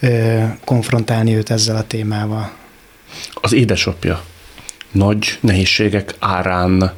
[0.00, 2.50] ö, konfrontálni őt ezzel a témával.
[3.34, 4.24] Az édesapja
[4.92, 6.92] nagy nehézségek árán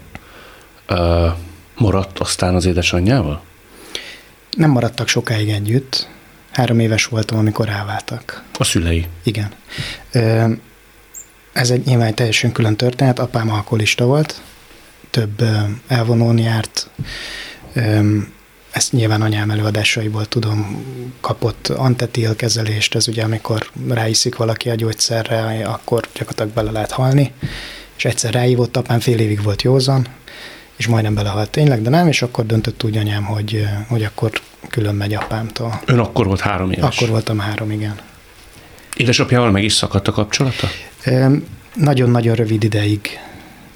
[0.87, 1.27] ö,
[1.81, 3.43] maradt aztán az édesanyjával?
[4.51, 6.09] Nem maradtak sokáig együtt.
[6.51, 8.43] Három éves voltam, amikor elváltak.
[8.59, 9.07] A szülei?
[9.23, 9.53] Igen.
[11.53, 13.19] Ez egy nyilván teljesen külön történet.
[13.19, 14.41] Apám alkoholista volt,
[15.11, 15.43] több
[15.87, 16.91] elvonón járt,
[18.71, 20.85] ezt nyilván anyám előadásaiból tudom,
[21.21, 27.33] kapott antetil kezelést, ez ugye amikor ráiszik valaki a gyógyszerre, akkor gyakorlatilag bele lehet halni,
[27.97, 30.07] és egyszer ráívott, apám fél évig volt józan,
[30.81, 34.31] és majdnem belehalt tényleg, de nem, és akkor döntött úgy anyám, hogy, hogy akkor
[34.71, 35.81] külön megy apámtól.
[35.85, 36.97] Ön akkor volt három éves?
[36.97, 37.95] Akkor voltam három, igen.
[38.97, 40.69] Édesapjával meg is szakadt a kapcsolata?
[41.75, 43.19] Nagyon-nagyon rövid ideig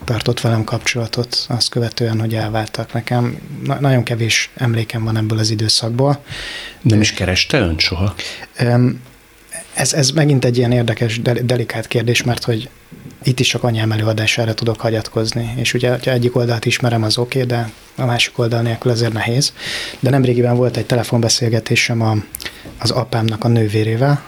[0.05, 3.38] tartott velem kapcsolatot azt követően, hogy elváltak nekem.
[3.64, 6.25] Na, nagyon kevés emlékem van ebből az időszakból.
[6.81, 8.14] Nem is kereste ön soha?
[9.75, 12.69] Ez, ez megint egy ilyen érdekes, delikát kérdés, mert hogy
[13.24, 15.52] itt is csak anyám előadására tudok hagyatkozni.
[15.56, 19.12] És ugye, ha egyik oldalt ismerem, az oké, okay, de a másik oldal nélkül azért
[19.12, 19.52] nehéz.
[20.00, 22.16] De nemrégiben volt egy telefonbeszélgetésem a,
[22.78, 24.22] az apámnak a nővérével,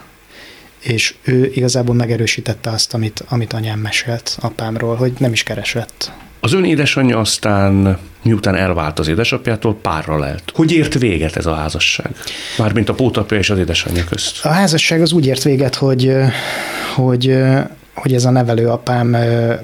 [0.80, 6.12] és ő igazából megerősítette azt, amit, amit anyám mesélt apámról, hogy nem is keresett.
[6.40, 10.52] Az ön édesanyja aztán, miután elvált az édesapjától, párra lelt.
[10.54, 12.10] Hogy ért véget ez a házasság?
[12.58, 14.44] Mármint a pótapja és az édesanyja közt.
[14.44, 16.12] A házasság az úgy ért véget, hogy,
[16.94, 17.36] hogy,
[17.96, 19.06] hogy ez a nevelőapám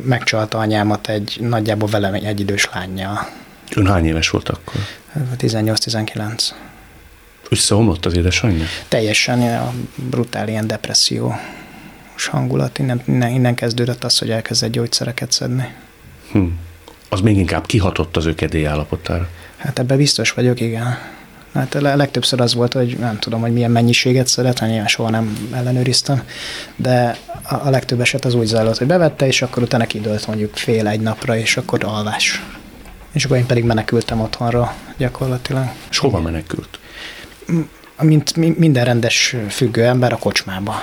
[0.05, 3.29] megcsalta anyámat egy nagyjából velem egy idős lányjal.
[3.75, 4.81] Ön hány éves volt akkor?
[5.39, 6.51] 18-19.
[7.49, 8.65] Összeomlott az édesanyja?
[8.89, 11.35] Teljesen a brutál ilyen depresszió
[12.27, 12.79] hangulat.
[12.79, 15.75] Innen, innen, innen kezdődött az, hogy elkezdett gyógyszereket szedni.
[16.33, 16.45] Hm.
[17.09, 18.35] Az még inkább kihatott az ő
[18.67, 19.29] állapotára.
[19.57, 20.99] Hát ebben biztos vagyok, igen.
[21.55, 25.11] Hát a legtöbbször az volt, hogy nem tudom, hogy milyen mennyiséget szedett, mert nyilván soha
[25.11, 26.23] nem ellenőriztem,
[26.77, 30.57] de a, a legtöbb eset az úgy zajlott, hogy bevette, és akkor utána kidőlt mondjuk
[30.57, 32.43] fél egy napra, és akkor alvás.
[33.13, 35.65] És akkor én pedig menekültem otthonra gyakorlatilag.
[35.91, 36.79] És hova menekült?
[38.01, 40.75] mint minden rendes függő ember a kocsmába.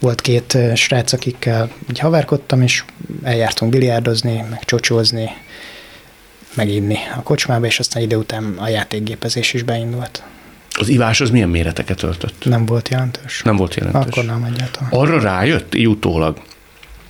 [0.00, 2.84] Volt két srác, akikkel így haverkodtam, és
[3.22, 5.30] eljártunk biliárdozni, meg csocsózni,
[6.56, 10.22] meginni a kocsmába, és aztán ide után a játékgépezés is beindult.
[10.78, 12.44] Az ivás az milyen méreteket öltött?
[12.44, 13.42] Nem volt jelentős.
[13.42, 14.02] Nem volt jelentős.
[14.02, 14.88] Akkor nem egyáltalán.
[14.90, 16.40] Arra rájött, így utólag,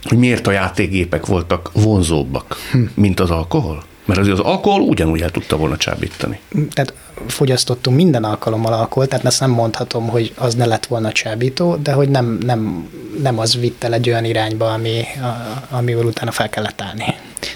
[0.02, 2.82] hogy miért a játékgépek voltak vonzóbbak, hm.
[2.94, 3.84] mint az alkohol?
[4.04, 6.40] Mert azért az alkohol ugyanúgy el tudta volna csábítani.
[6.72, 6.94] Tehát
[7.26, 11.92] fogyasztottunk minden alkalommal alkoholt, tehát ezt nem mondhatom, hogy az ne lett volna csábító, de
[11.92, 12.88] hogy nem, nem,
[13.22, 15.04] nem az vitt el egy olyan irányba, ami,
[15.70, 17.04] ami utána fel kellett állni.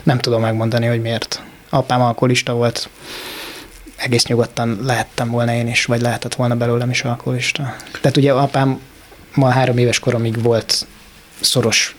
[0.02, 1.42] Nem tudom megmondani, hogy miért.
[1.68, 2.88] Apám alkoholista volt,
[3.96, 7.74] egész nyugodtan lehettem volna én is, vagy lehetett volna belőlem is alkoholista.
[8.00, 8.80] Tehát ugye apám
[9.34, 10.86] ma három éves koromig volt
[11.40, 11.96] szoros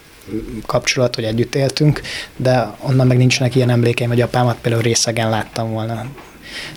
[0.66, 2.02] kapcsolat, hogy együtt éltünk,
[2.36, 6.06] de onnan meg nincsenek ilyen emlékeim, hogy apámat például részegen láttam volna.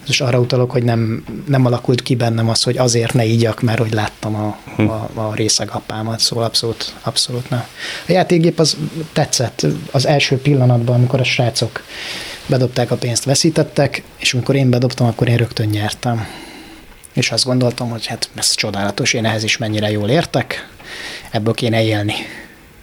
[0.08, 3.78] És arra utalok, hogy nem, nem alakult ki bennem az, hogy azért ne ígyak, mert
[3.78, 4.88] hogy láttam a, Hm.
[4.88, 7.64] a, a részegapámat, szóval abszolút, abszolút nem.
[8.08, 8.76] A játékgép az
[9.12, 11.82] tetszett az első pillanatban, amikor a srácok
[12.46, 16.26] bedobták a pénzt, veszítettek, és amikor én bedobtam, akkor én rögtön nyertem.
[17.12, 20.68] És azt gondoltam, hogy hát ez csodálatos, én ehhez is mennyire jól értek,
[21.30, 22.14] ebből kéne élni.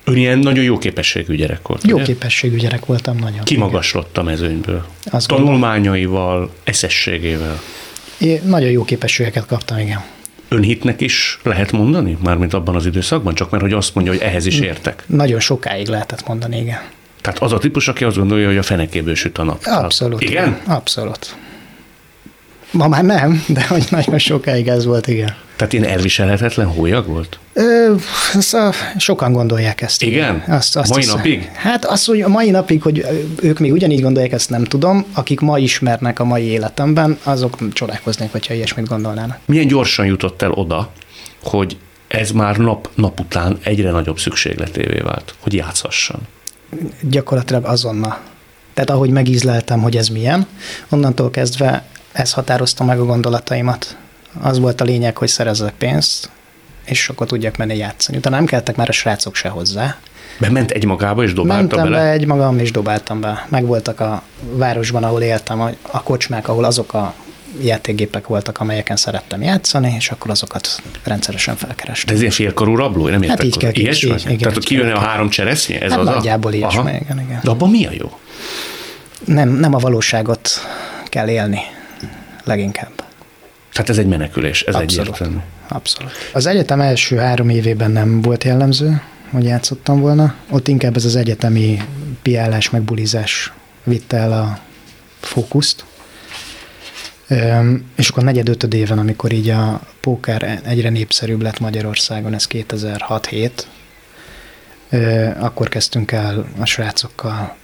[0.04, 1.84] Ön ilyen nagyon jó képességű gyerek volt.
[1.88, 2.06] Jó ugye?
[2.06, 3.44] képességű gyerek voltam nagyon.
[3.44, 4.86] Kimagaslott a mezőnyből.
[5.06, 7.62] Azt Tanulmányaival, eszességével.
[8.18, 10.04] Én nagyon jó képességeket kaptam, igen.
[10.48, 12.18] Önhitnek is lehet mondani?
[12.24, 13.36] Mármint abban az időszakban?
[13.36, 15.04] Csak mert hogy azt mondja, hogy ehhez is értek.
[15.06, 16.82] Nagyon sokáig lehetett mondani, igen.
[17.32, 19.62] Tehát az a típus, aki azt gondolja, hogy a fenekéből süt a nap.
[19.66, 20.22] Abszolút.
[20.22, 20.62] Igen?
[20.68, 21.36] Abszolút.
[22.72, 25.36] Ma már nem, de hogy nagyon sokáig ez volt, igen.
[25.56, 27.40] Tehát én elviselhetetlen hólyag volt?
[27.54, 27.94] Ö,
[28.40, 30.02] szóval sokan gondolják ezt.
[30.02, 30.44] Igen?
[30.48, 31.16] Azt, azt Mai hiszem.
[31.16, 31.50] napig?
[31.54, 33.06] Hát az, hogy a mai napig, hogy
[33.42, 35.06] ők még ugyanígy gondolják, ezt nem tudom.
[35.14, 39.38] Akik ma ismernek a mai életemben, azok csodálkoznék, hogyha ilyesmit gondolnának.
[39.46, 40.92] Milyen gyorsan jutott el oda,
[41.44, 46.20] hogy ez már nap, nap után egyre nagyobb szükségletévé vált, hogy játszhasson.
[47.02, 48.20] Gyakorlatilag azonnal.
[48.74, 50.48] Tehát ahogy megízleltem, hogy ez milyen,
[50.90, 53.98] onnantól kezdve ez határozta meg a gondolataimat.
[54.42, 56.30] Az volt a lényeg, hogy szerezzek pénzt,
[56.86, 58.18] és akkor tudjak menni játszani.
[58.18, 59.98] Utána nem kellettek már a srácok se hozzá.
[60.40, 62.04] Bement egy magába és dobálta Mentem bele?
[62.04, 63.46] be egy magam, és dobáltam be.
[63.50, 67.14] Megvoltak a városban, ahol éltem, a kocsmák, ahol azok a
[67.62, 72.14] játékgépek voltak, amelyeken szerettem játszani, és akkor azokat rendszeresen De felkerestem.
[72.16, 73.08] ez ilyen félkarú rabló?
[73.08, 73.22] Nem.
[73.22, 74.22] Hát így kell Ilyes vagy?
[74.26, 75.80] igen, Tehát így ott kijönne kell a három cseresznye?
[75.82, 76.90] Ez Hát az a- nagyjából ilyesmi, Aha.
[76.90, 77.40] igen, igen.
[77.44, 78.20] De abban mi a jó?
[79.26, 80.50] Nem, nem a valóságot
[81.06, 81.60] kell élni,
[82.44, 82.92] leginkább.
[83.74, 85.00] Tehát ez egy menekülés, ez Abszolút.
[85.00, 85.38] egyértelmű.
[85.68, 86.12] Abszolút.
[86.34, 90.34] Az egyetem első három évében nem volt jellemző, hogy játszottam volna.
[90.50, 91.82] Ott inkább ez az egyetemi
[92.22, 93.52] piálás, meg bulizás
[93.84, 94.60] vitte el a
[95.20, 95.84] fókuszt.
[97.96, 103.52] És akkor negyed ötöd éven, amikor így a póker egyre népszerűbb lett Magyarországon, ez 2006-7,
[104.90, 107.56] ö, akkor kezdtünk el a srácokkal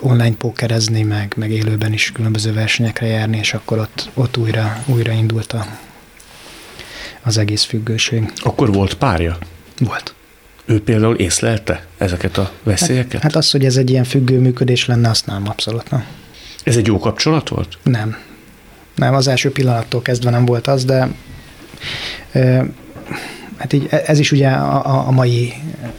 [0.00, 5.12] online pókerezni, meg, meg élőben is különböző versenyekre járni, és akkor ott, ott újra, újra
[5.12, 5.66] indult a,
[7.22, 8.32] az egész függőség.
[8.36, 9.38] Akkor volt párja?
[9.78, 10.14] Volt.
[10.64, 13.22] Ő például észlelte ezeket a veszélyeket?
[13.22, 16.04] Hát az, hogy ez egy ilyen függő működés lenne, azt nem, abszolút nem.
[16.64, 17.78] Ez egy jó kapcsolat volt?
[17.82, 18.16] Nem.
[18.94, 21.08] Nem, az első pillanattól kezdve nem volt az, de
[23.56, 25.52] hát így ez is ugye a, a- mai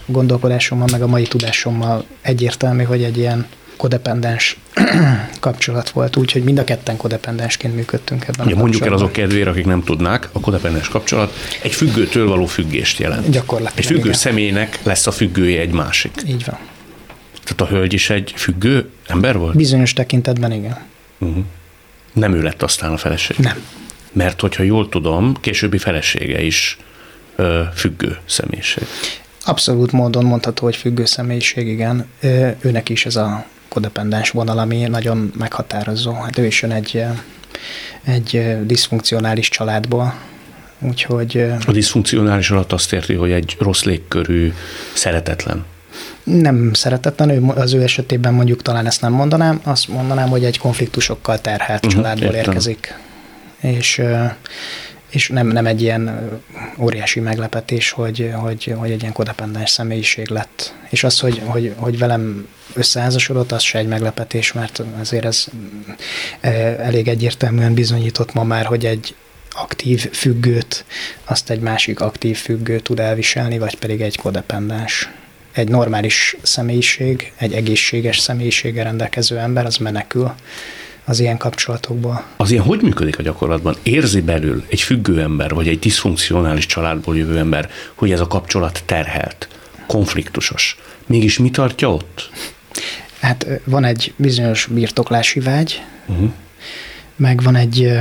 [0.05, 3.45] gondolkodásommal, meg a mai tudásommal egyértelmű, hogy egy ilyen
[3.77, 4.59] kodependens
[5.39, 9.49] kapcsolat volt, úgyhogy mind a ketten kodependensként működtünk ebben Ugye a mondjuk el azok kedvére,
[9.49, 13.29] akik nem tudnák, a kodependens kapcsolat egy függőtől való függést jelent.
[13.29, 14.13] Gyakorlatilag, Egy függő igen.
[14.13, 16.11] személynek lesz a függője egy másik.
[16.27, 16.57] Így van.
[17.43, 19.55] Tehát a hölgy is egy függő ember volt?
[19.55, 20.77] Bizonyos tekintetben igen.
[22.13, 23.37] Nem ő lett aztán a feleség.
[23.37, 23.65] Nem.
[24.11, 26.77] Mert hogyha jól tudom, későbbi felesége is
[27.35, 28.83] ö, függő személyiség.
[29.45, 32.05] Abszolút módon mondható, hogy függő személyiség, igen.
[32.21, 36.13] Ö, Őnek is ez a kodependens vonal, ami nagyon meghatározó.
[36.13, 37.03] Hát ő is jön egy,
[38.03, 40.13] egy diszfunkcionális családból,
[40.79, 44.53] úgyhogy A diszfunkcionális alatt azt érti, hogy egy rossz légkörű,
[44.93, 45.65] szeretetlen.
[46.23, 50.57] Nem szeretetlen, ő az ő esetében mondjuk talán ezt nem mondanám, azt mondanám, hogy egy
[50.57, 52.39] konfliktusokkal terhelt Mhm, családból értem.
[52.39, 52.97] érkezik.
[53.61, 54.01] És,
[55.09, 56.29] és nem, nem egy ilyen
[56.79, 60.73] óriási meglepetés, hogy, hogy, hogy egy ilyen kodependens személyiség lett.
[60.89, 65.45] És az, hogy, hogy, hogy velem összeházasodott, az se egy meglepetés, mert azért ez
[66.77, 69.15] elég egyértelműen bizonyított ma már, hogy egy
[69.51, 70.85] aktív függőt,
[71.25, 75.09] azt egy másik aktív függő tud elviselni, vagy pedig egy kodependens.
[75.51, 80.31] Egy normális személyiség, egy egészséges személyiséggel rendelkező ember, az menekül
[81.05, 82.23] az ilyen kapcsolatokból.
[82.37, 83.75] Az ilyen hogy működik a gyakorlatban?
[83.83, 88.83] Érzi belül egy függő ember, vagy egy diszfunkcionális családból jövő ember, hogy ez a kapcsolat
[88.85, 89.47] terhelt,
[89.87, 90.77] konfliktusos.
[91.05, 92.29] Mégis mi tartja ott?
[93.19, 96.29] Hát van egy bizonyos birtoklási vágy, Uh-huh.
[97.15, 97.91] meg van egy,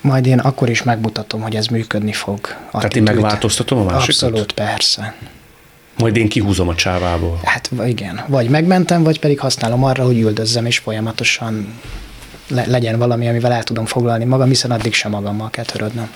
[0.00, 2.40] majd én akkor is megmutatom, hogy ez működni fog.
[2.40, 3.02] Tehát én attitűd.
[3.02, 4.08] megváltoztatom a másikat?
[4.08, 5.14] Abszolút, persze.
[6.00, 7.40] Majd én kihúzom a csávából.
[7.44, 11.74] Hát igen, vagy megmentem, vagy pedig használom arra, hogy üldözzem, és folyamatosan
[12.48, 16.10] le- legyen valami, amivel el tudom foglalni magam, hiszen addig sem magammal kell törődnöm.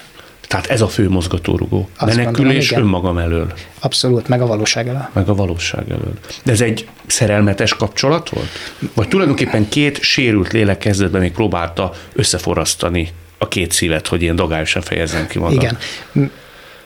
[0.49, 1.89] Tehát ez a fő mozgatórugó.
[1.97, 5.09] Azt Menekülés gondolom, önmagam elől, Abszolút, meg a valóság elől.
[5.13, 6.13] meg a valóság elől.
[6.45, 8.49] De ez egy szerelmetes kapcsolat volt?
[8.95, 13.09] Vagy tulajdonképpen két sérült lélek kezdetben még próbálta összeforrasztani
[13.39, 15.55] a két szívet, hogy ilyen dagályosan fejezzem ki magam.
[15.55, 15.79] Igen.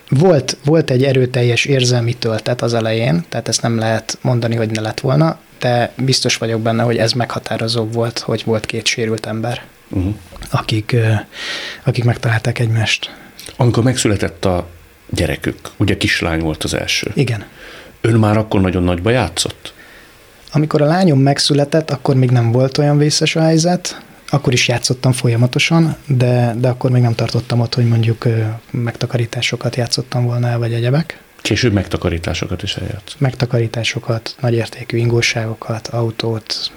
[0.09, 4.81] Volt, volt egy erőteljes érzelmi töltet az elején, tehát ezt nem lehet mondani, hogy ne
[4.81, 9.63] lett volna, de biztos vagyok benne, hogy ez meghatározó volt, hogy volt két sérült ember.
[9.89, 10.15] uh-huh.
[10.51, 10.97] akik,
[11.85, 13.15] akik megtalálták egymást.
[13.57, 14.67] Amikor megszületett a
[15.11, 17.11] gyerekük, ugye kislány volt az első.
[17.15, 17.45] Igen.
[18.01, 19.73] Ön már akkor nagyon nagyba játszott?
[20.53, 24.01] Amikor a lányom megszületett, akkor még nem volt olyan vészes a helyzet,
[24.31, 28.25] akkor is játszottam folyamatosan, de, de akkor még nem tartottam ott, hogy mondjuk
[28.71, 31.23] megtakarításokat játszottam volna el, vagy egyebek.
[31.43, 33.15] Később megtakarításokat is eljátsz.
[33.19, 36.73] Megtakarításokat, nagyértékű ingóságokat, autót,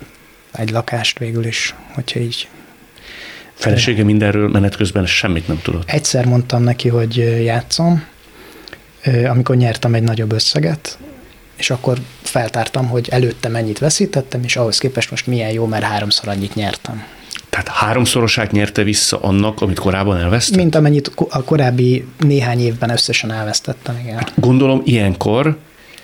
[0.52, 2.48] egy lakást végül is, hogyha így.
[3.54, 5.90] Felesége mindenről menet közben semmit nem tudott.
[5.90, 8.04] Egyszer mondtam neki, hogy játszom,
[9.28, 10.98] amikor nyertem egy nagyobb összeget,
[11.56, 16.28] és akkor feltártam, hogy előtte mennyit veszítettem, és ahhoz képest most milyen jó, mert háromszor
[16.28, 17.04] annyit nyertem.
[17.52, 20.58] Tehát háromszorosát nyerte vissza annak, amit korábban elvesztett?
[20.58, 24.28] Mint amennyit a korábbi néhány évben összesen elvesztettem, igen.
[24.36, 25.58] Gondolom ilyenkor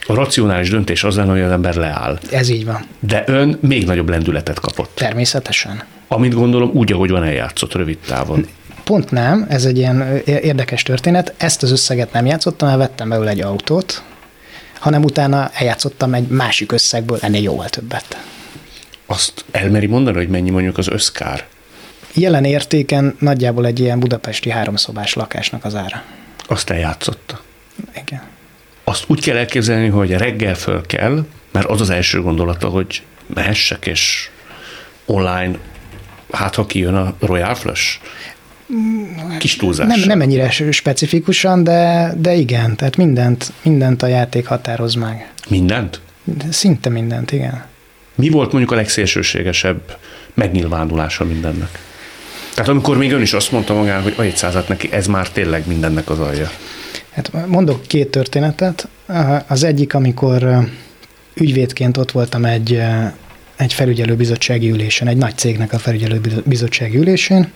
[0.08, 2.20] a racionális döntés az lenne, hogy az ember leáll.
[2.32, 2.86] Ez így van.
[3.00, 4.91] De ön még nagyobb lendületet kapott.
[4.93, 5.84] Természetesen.
[6.08, 8.48] Amit gondolom úgy, ahogy van eljátszott rövid távon.
[8.84, 11.34] Pont nem, ez egy ilyen érdekes történet.
[11.38, 14.04] Ezt az összeget nem játszottam, el vettem belőle egy autót,
[14.80, 18.18] hanem utána eljátszottam egy másik összegből ennél jóval többet.
[19.10, 21.45] Azt elmeri mondani, hogy mennyi mondjuk az összkár?
[22.14, 26.03] Jelen értéken nagyjából egy ilyen budapesti háromszobás lakásnak az ára.
[26.47, 27.41] Azt eljátszotta.
[28.05, 28.22] Igen.
[28.84, 33.03] Azt úgy kell elképzelni, hogy reggel föl kell, mert az az első gondolata, hogy
[33.34, 34.30] mehessek, és
[35.05, 35.58] online,
[36.32, 37.99] hát ha kijön a Royal Flush,
[39.39, 39.88] kis túlzás.
[39.88, 45.32] Nem, nem ennyire specifikusan, de, de igen, tehát mindent, mindent a játék határoz meg.
[45.49, 46.01] Mindent?
[46.24, 47.66] De szinte mindent, igen.
[48.18, 49.97] Mi volt mondjuk a legszélsőségesebb
[50.34, 51.80] megnyilvánulása mindennek?
[52.53, 55.68] Tehát amikor még ön is azt mondta magának, hogy a 700 neki, ez már tényleg
[55.68, 56.51] mindennek az alja.
[57.11, 58.88] Hát mondok két történetet.
[59.47, 60.70] Az egyik, amikor
[61.34, 62.82] ügyvédként ott voltam egy,
[63.55, 67.51] egy felügyelőbizottsági ülésen, egy nagy cégnek a felügyelőbizottsági ülésén,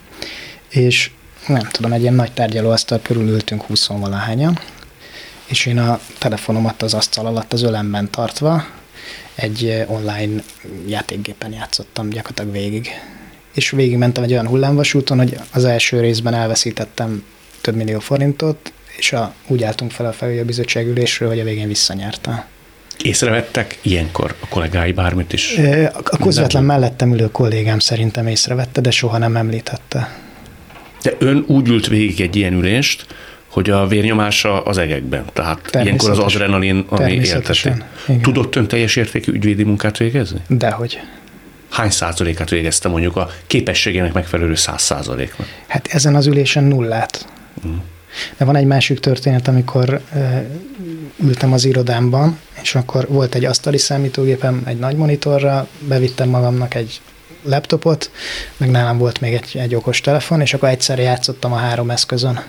[0.70, 1.12] és
[1.48, 4.60] nem tudom, egy ilyen nagy tárgyalóasztal körül ültünk 20 valahányan,
[5.46, 8.66] és én a telefonomat az asztal alatt az ölemben tartva
[9.36, 10.44] egy online
[10.88, 12.90] játékgépen játszottam gyakorlatilag végig.
[13.54, 17.24] És végigmentem egy olyan hullámvasúton, hogy az első részben elveszítettem
[17.62, 22.46] több millió forintot, és a, úgy álltunk fel a felügyelőbizottság ülésről, hogy a végén visszanyerta.
[23.04, 25.58] Észrevettek ilyenkor a kollégái bármit is?
[25.58, 30.20] A, a közvetlen mellettem ülő kollégám szerintem észrevette, de soha nem említette.
[31.04, 33.06] De ön úgy ült végig egy ilyen ülést,
[33.52, 35.26] hogy a vérnyomása az egekben.
[35.34, 37.72] Tehát ilyenkor az adrenalin, ami élteti.
[38.22, 40.40] Tudott ön teljes értékű ügyvédi munkát végezni?
[40.48, 41.00] Dehogy.
[41.70, 45.48] Hány százalékát végezte mondjuk a képességének megfelelő száz százaléknak?
[45.68, 47.28] Hát ezen az ülésen nullát.
[47.68, 47.76] Mm.
[48.38, 50.02] De van egy másik történet, amikor
[51.24, 57.02] ültem az irodámban, és akkor volt egy asztali számítógépem, egy nagy monitorra, bevittem magamnak egy
[57.44, 58.12] laptopot,
[58.58, 62.44] meg nálam volt még egy, egy okos telefon, és akkor egyszerre játszottam a három eszközön.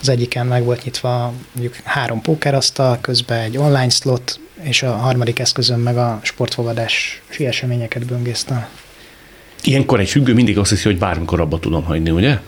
[0.00, 5.38] Az egyiken meg volt nyitva mondjuk három pókerasztal, közben egy online slot, és a harmadik
[5.38, 8.66] eszközön meg a sportfogadás eseményeket böngésztem.
[9.62, 12.38] Ilyenkor egy függő mindig azt hiszi, hogy bármikor abba tudom hagyni, ugye?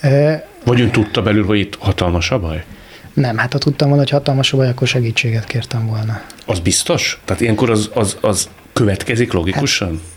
[0.00, 2.64] E, Vagy ön tudta belül, hogy itt hatalmas a baj?
[3.14, 6.22] Nem, hát ha tudtam volna, hogy hatalmas a baj, akkor segítséget kértem volna.
[6.46, 7.20] Az biztos?
[7.24, 9.88] Tehát ilyenkor az, az, az következik logikusan?
[9.88, 10.15] Hát,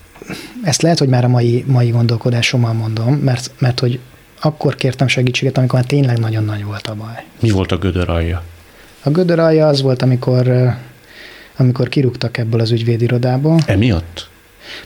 [0.63, 3.99] ezt lehet, hogy már a mai, mai gondolkodásommal mondom, mert, mert hogy
[4.41, 7.23] akkor kértem segítséget, amikor már tényleg nagyon nagy volt a baj.
[7.39, 8.43] Mi volt a gödör alja?
[9.03, 10.73] A gödör alja az volt, amikor,
[11.57, 13.59] amikor kirúgtak ebből az ügyvédirodából.
[13.65, 14.29] Emiatt?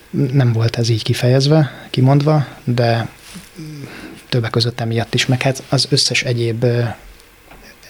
[0.09, 3.09] Nem volt ez így kifejezve, kimondva, de
[4.29, 6.65] többek között emiatt is, meg hát az összes egyéb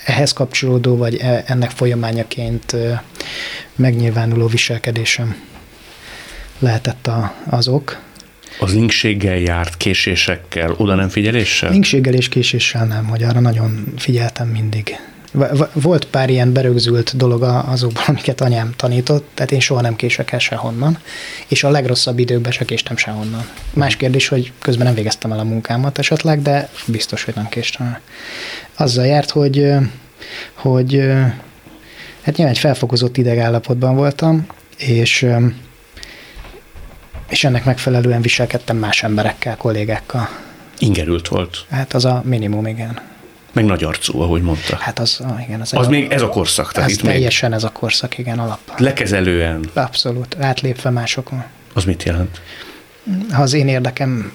[0.05, 2.75] ehhez kapcsolódó, vagy e, ennek folyamányaként
[3.75, 5.35] megnyilvánuló viselkedésem
[6.63, 8.01] lehetett a, az ok.
[8.59, 11.69] Az linkséggel járt, késésekkel, oda nem figyeléssel?
[11.69, 14.95] Linkséggel és késéssel nem, hogy arra nagyon figyeltem mindig.
[15.73, 20.39] Volt pár ilyen berögzült dolog azokban, amiket anyám tanított, tehát én soha nem kések el
[20.39, 20.97] sehonnan,
[21.47, 23.49] és a legrosszabb időkben se késtem sehonnan.
[23.73, 27.85] Más kérdés, hogy közben nem végeztem el a munkámat esetleg, de biztos, hogy nem késtem
[27.85, 28.01] el.
[28.75, 29.67] Azzal járt, hogy,
[30.53, 30.95] hogy
[32.21, 34.45] hát nyilván egy felfokozott idegállapotban voltam,
[34.77, 35.25] és
[37.33, 40.29] és ennek megfelelően viselkedtem más emberekkel, kollégákkal.
[40.79, 41.65] Ingerült volt.
[41.69, 42.99] Hát az a minimum, igen.
[43.51, 44.75] Meg nagy arcú, ahogy mondta.
[44.75, 45.61] Hát az, igen.
[45.61, 46.71] Az, az a, még ez a korszak.
[46.71, 48.59] Tehát ez itt teljesen még ez a korszak, igen, alap.
[48.77, 49.69] Lekezelően.
[49.73, 51.43] Abszolút, átlépve másokon.
[51.73, 52.41] Az mit jelent?
[53.31, 54.33] Ha az én érdekem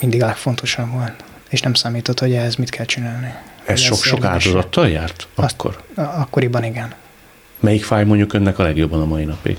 [0.00, 3.34] mindig a legfontosabb volt, és nem számított, hogy ehhez mit kell csinálni.
[3.64, 5.26] Ez sok-sok áldozattal járt?
[5.34, 5.82] Akkor?
[5.94, 6.94] Azt, akkoriban igen.
[7.60, 9.58] Melyik fáj mondjuk önnek a legjobban a mai napig?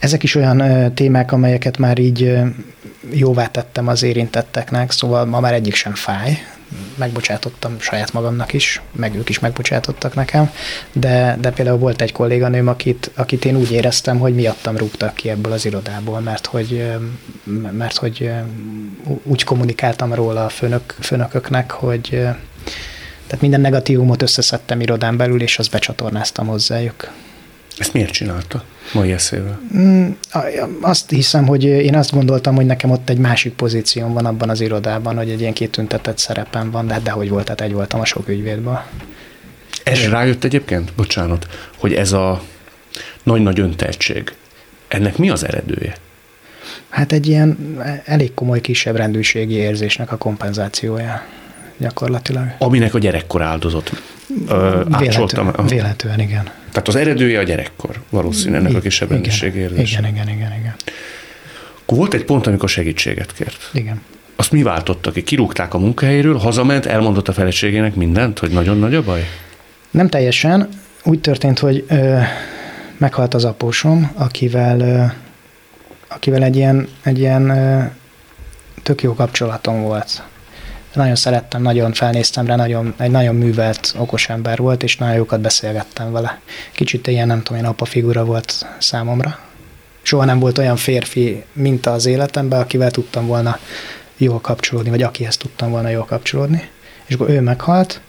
[0.00, 2.38] Ezek is olyan témák, amelyeket már így
[3.12, 6.38] jóvá tettem az érintetteknek, szóval ma már egyik sem fáj.
[6.96, 10.50] Megbocsátottam saját magamnak is, meg ők is megbocsátottak nekem,
[10.92, 15.28] de, de például volt egy kolléganőm, akit, akit én úgy éreztem, hogy miattam rúgtak ki
[15.28, 16.92] ebből az irodából, mert hogy,
[17.70, 18.30] mert hogy
[19.22, 22.08] úgy kommunikáltam róla a főnök, főnököknek, hogy
[23.26, 27.10] tehát minden negatívumot összeszedtem irodán belül, és azt becsatornáztam hozzájuk.
[27.78, 29.60] Ezt miért csinálta mai eszével?
[29.76, 30.10] Mm,
[30.80, 34.60] Azt hiszem, hogy én azt gondoltam, hogy nekem ott egy másik pozícióm van abban az
[34.60, 38.04] irodában, hogy egy ilyen kitüntetett szerepem van, de hát dehogy volt, tehát egy voltam a
[38.04, 38.82] sok ügyvédből.
[39.84, 41.46] Erre rájött egyébként, bocsánat,
[41.76, 42.42] hogy ez a
[43.22, 44.32] nagy-nagy öntehetség,
[44.88, 45.96] ennek mi az eredője?
[46.88, 51.22] Hát egy ilyen elég komoly kisebb rendőrségi érzésnek a kompenzációja
[51.80, 52.44] gyakorlatilag.
[52.58, 54.02] Aminek a gyerekkor áldozott.
[54.48, 54.82] Ö,
[55.68, 56.50] véletlenül, igen.
[56.72, 59.90] Tehát az eredője a gyerekkor, valószínűleg ennek a kisebb rendőrség érzés.
[59.92, 60.74] igen, igen, igen, igen,
[61.82, 63.70] Akkor volt egy pont, amikor segítséget kért.
[63.72, 64.00] igen.
[64.36, 65.22] Azt mi váltotta ki?
[65.22, 69.28] Kirúgták a munkahelyéről, hazament, elmondott a feleségének mindent, hogy nagyon nagy a baj?
[69.90, 70.68] Nem teljesen.
[71.04, 72.18] Úgy történt, hogy ö,
[72.96, 75.02] meghalt az apósom, akivel, ö,
[76.08, 77.82] akivel egy ilyen, egy ilyen ö,
[78.82, 80.22] tök jó kapcsolatom volt.
[80.94, 85.40] Nagyon szerettem, nagyon felnéztem rá, nagyon, egy nagyon művelt, okos ember volt, és nagyon jókat
[85.40, 86.40] beszélgettem vele.
[86.72, 89.38] Kicsit ilyen, nem tudom én, apa figura volt számomra.
[90.02, 93.58] Soha nem volt olyan férfi minta az életemben, akivel tudtam volna
[94.16, 96.68] jól kapcsolódni, vagy akihez tudtam volna jól kapcsolódni.
[97.06, 98.00] És akkor ő meghalt,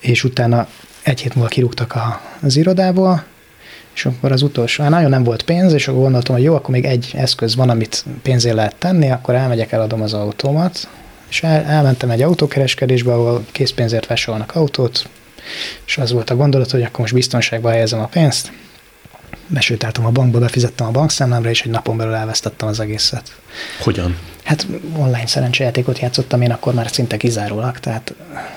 [0.00, 0.68] és utána
[1.02, 1.94] egy hét múlva kirúgtak
[2.40, 3.24] az irodából,
[3.94, 6.70] és akkor az utolsó, hát nagyon nem volt pénz, és akkor gondoltam, hogy jó, akkor
[6.70, 10.88] még egy eszköz van, amit pénzé lehet tenni, akkor elmegyek, eladom az autómat,
[11.34, 15.08] és el, elmentem egy autókereskedésbe, ahol készpénzért vásárolnak autót,
[15.86, 18.52] és az volt a gondolat, hogy akkor most biztonságba helyezem a pénzt,
[19.46, 23.32] besétáltam a bankba, befizettem a bankszámlámra, és egy napon belül elvesztettem az egészet.
[23.80, 24.16] Hogyan?
[24.44, 24.66] Hát
[24.96, 28.14] online szerencsejátékot játszottam én akkor már szinte kizárólag, tehát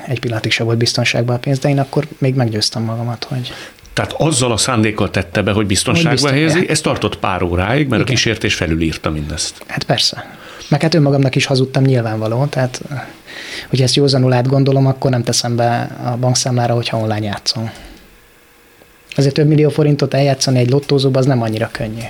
[0.08, 3.54] egy pillanatig sem volt biztonságban a pénz, de én akkor még meggyőztem magamat, hogy
[3.94, 7.88] Tehát azzal a szándékkal tette be, hogy biztonságba Hogy biztos- helyezi, ez tartott pár óráig,
[7.88, 8.16] mert a Igen.
[8.16, 9.64] kísértés felülírta mindezt.
[9.68, 10.38] hát persze.
[10.68, 12.82] Meg hát önmagamnak is hazudtam nyilvánvaló, tehát
[13.70, 17.72] hogy ezt józanul átgondolom, akkor nem teszem be a bankszámlára, hogyha online játszom.
[19.15, 22.01] Azért több millió forintot eljátszani egy lottózóba, az nem annyira könnyű.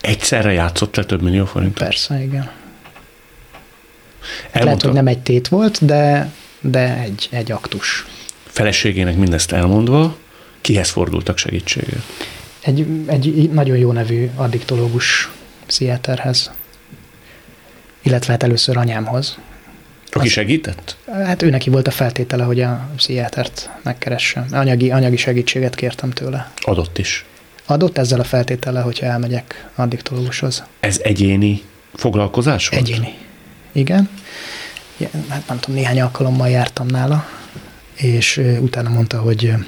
[0.00, 1.84] Egyszerre játszott le több millió forintot.
[1.84, 2.50] Persze, igen.
[4.20, 6.30] Lehet, Elmondta hogy nem egy tét volt, de,
[6.60, 8.06] de egy, egy aktus.
[8.44, 10.16] feleségének mindezt elmondva,
[10.60, 12.02] kihez fordultak segítségért?
[12.60, 15.30] Egy, egy nagyon jó nevű addiktológus
[15.66, 16.50] pszichiáterhez,
[18.04, 19.38] illetve hát először anyámhoz.
[20.10, 20.96] Aki segített?
[21.12, 24.46] Hát ő neki volt a feltétele, hogy a pszichiátert megkeressem.
[24.50, 26.50] Anyagi, anyagi segítséget kértem tőle.
[26.56, 27.24] Adott is.
[27.66, 30.64] Adott ezzel a feltétele, hogyha elmegyek addiktológushoz.
[30.80, 31.62] Ez egyéni
[31.94, 32.82] foglalkozás volt?
[32.82, 33.14] Egyéni.
[33.72, 34.08] Igen.
[34.98, 37.26] Ja, Hát nem tudom, néhány alkalommal jártam nála,
[37.96, 39.66] és utána mondta, hogy ilyen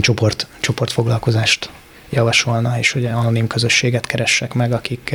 [0.00, 1.70] csoport, csoportfoglalkozást
[2.10, 5.14] javasolna, és hogy anonim közösséget keressek meg, akik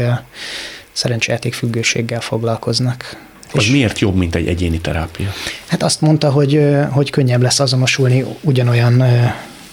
[0.98, 3.18] szerencsejáték függőséggel foglalkoznak.
[3.54, 5.34] Az És- miért jobb, mint egy egyéni terápia?
[5.68, 9.04] Hát azt mondta, hogy, hogy könnyebb lesz azonosulni ugyanolyan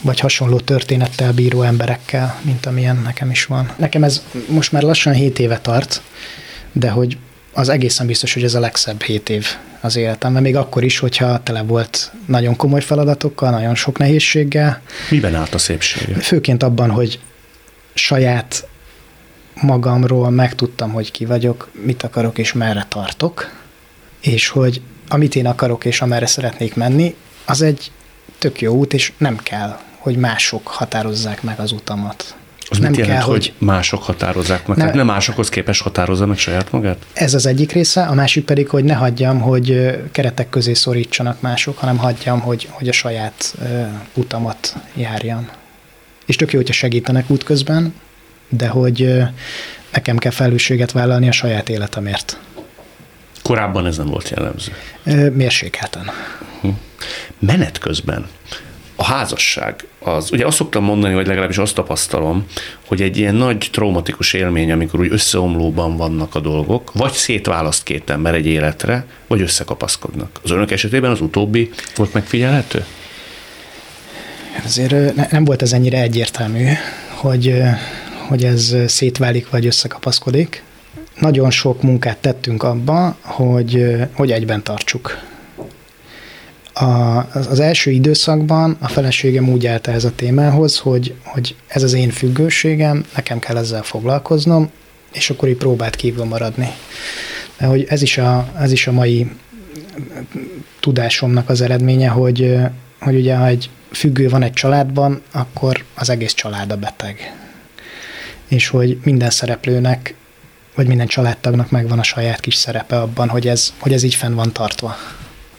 [0.00, 3.70] vagy hasonló történettel bíró emberekkel, mint amilyen nekem is van.
[3.76, 6.02] Nekem ez most már lassan 7 éve tart,
[6.72, 7.16] de hogy
[7.52, 9.46] az egészen biztos, hogy ez a legszebb 7 év
[9.80, 15.34] az életemben, még akkor is, hogyha tele volt nagyon komoly feladatokkal, nagyon sok nehézséggel, Miben
[15.34, 16.14] állt a szépsége?
[16.20, 17.18] főként abban, hogy
[17.94, 18.66] saját
[19.60, 23.50] magamról megtudtam, hogy ki vagyok, mit akarok és merre tartok,
[24.20, 27.90] és hogy amit én akarok és amerre szeretnék menni, az egy
[28.38, 32.34] tök jó út, és nem kell, hogy mások határozzák meg az utamat.
[32.68, 34.76] Az nem mit jelent, kell, hogy mások határozzák meg?
[34.76, 37.06] Ne- Tehát nem másokhoz képes határozza meg saját magát?
[37.12, 41.78] Ez az egyik része, a másik pedig, hogy ne hagyjam, hogy keretek közé szorítsanak mások,
[41.78, 43.82] hanem hagyjam, hogy, hogy a saját ö,
[44.14, 45.48] utamat járjam.
[46.26, 47.94] És tök jó, hogyha segítenek útközben,
[48.56, 49.22] de hogy
[49.92, 52.38] nekem kell felelősséget vállalni a saját életemért.
[53.42, 54.72] Korábban ez nem volt jellemző.
[55.32, 56.10] Mérsékelten.
[57.38, 58.26] Menet közben
[58.96, 62.46] a házasság, az, ugye azt szoktam mondani, vagy legalábbis azt tapasztalom,
[62.86, 68.10] hogy egy ilyen nagy traumatikus élmény, amikor úgy összeomlóban vannak a dolgok, vagy szétválaszt két
[68.10, 70.40] ember egy életre, vagy összekapaszkodnak.
[70.42, 72.84] Az önök esetében az utóbbi volt megfigyelhető?
[74.64, 76.68] Azért nem volt ez ennyire egyértelmű,
[77.08, 77.54] hogy,
[78.28, 80.62] hogy ez szétválik vagy összekapaszkodik.
[81.18, 85.18] Nagyon sok munkát tettünk abba, hogy, hogy egyben tartsuk.
[86.72, 91.92] A, az első időszakban a feleségem úgy állt ez a témához, hogy, hogy ez az
[91.92, 94.70] én függőségem, nekem kell ezzel foglalkoznom,
[95.12, 96.68] és akkor így próbált kívül maradni.
[97.58, 99.30] De hogy ez is a, ez is a mai
[100.80, 102.56] tudásomnak az eredménye, hogy,
[103.00, 107.43] hogy ugye ha egy függő van egy családban, akkor az egész család a beteg.
[108.54, 110.14] És hogy minden szereplőnek,
[110.74, 114.34] vagy minden családtagnak megvan a saját kis szerepe abban, hogy ez, hogy ez így fenn
[114.34, 114.96] van tartva.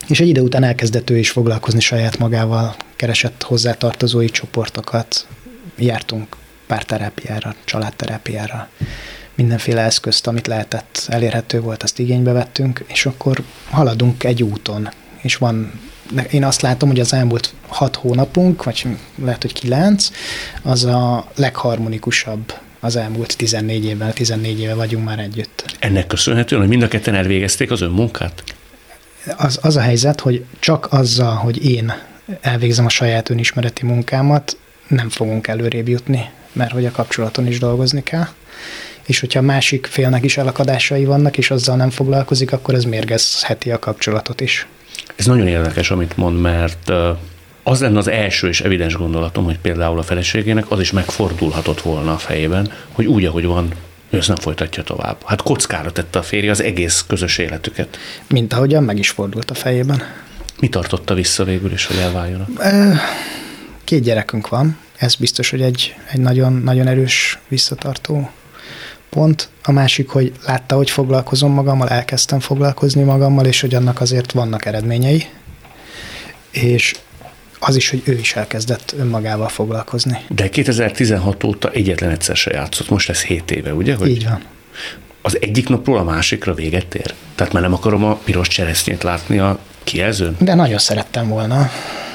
[0.08, 5.28] És egy idő után elkezdett ő is foglalkozni saját magával, keresett hozzátartozói csoportokat,
[5.78, 6.36] jártunk
[6.68, 8.70] párterápiára, családterápiára,
[9.36, 14.90] mindenféle eszközt, amit lehetett, elérhető volt, azt igénybe vettünk, és akkor haladunk egy úton,
[15.22, 15.80] és van
[16.32, 18.88] én azt látom, hogy az elmúlt hat hónapunk, vagy
[19.24, 20.10] lehet, hogy kilenc,
[20.62, 22.54] az a legharmonikusabb
[22.86, 25.76] az elmúlt 14 évvel, 14 éve vagyunk már együtt.
[25.80, 28.44] Ennek köszönhetően, hogy mind a ketten elvégezték az önmunkát?
[29.38, 31.94] Az, az a helyzet, hogy csak azzal, hogy én
[32.42, 34.58] elvégzem a saját önismereti munkámat,
[34.88, 38.28] nem fogunk előrébb jutni, mert hogy a kapcsolaton is dolgozni kell
[39.06, 43.80] és hogyha másik félnek is elakadásai vannak, és azzal nem foglalkozik, akkor ez mérgezheti a
[43.80, 44.68] kapcsolatot is.
[45.16, 46.92] Ez nagyon érdekes, amit mond, mert
[47.68, 52.14] az lenne az első és evidens gondolatom, hogy például a feleségének az is megfordulhatott volna
[52.14, 53.74] a fejében, hogy úgy, ahogy van,
[54.10, 55.18] ő ezt nem folytatja tovább.
[55.26, 57.98] Hát kockára tette a férje az egész közös életüket.
[58.28, 60.02] Mint ahogyan meg is fordult a fejében.
[60.60, 62.50] Mi tartotta vissza végül is, hogy elváljanak?
[63.84, 64.78] Két gyerekünk van.
[64.98, 68.30] Ez biztos, hogy egy, egy nagyon, nagyon erős visszatartó
[69.10, 69.50] pont.
[69.64, 74.66] A másik, hogy látta, hogy foglalkozom magammal, elkezdtem foglalkozni magammal, és hogy annak azért vannak
[74.66, 75.26] eredményei.
[76.52, 76.96] És
[77.68, 80.18] az is, hogy ő is elkezdett önmagával foglalkozni.
[80.30, 83.96] De 2016 óta egyetlen egyszer se játszott, most ez 7 éve, ugye?
[83.96, 84.44] Hogy Így van.
[85.22, 87.14] Az egyik napról a másikra véget ér?
[87.36, 90.36] Tehát már nem akarom a piros cseresznyét látni a kijelzőn?
[90.40, 91.70] De nagyon szerettem volna.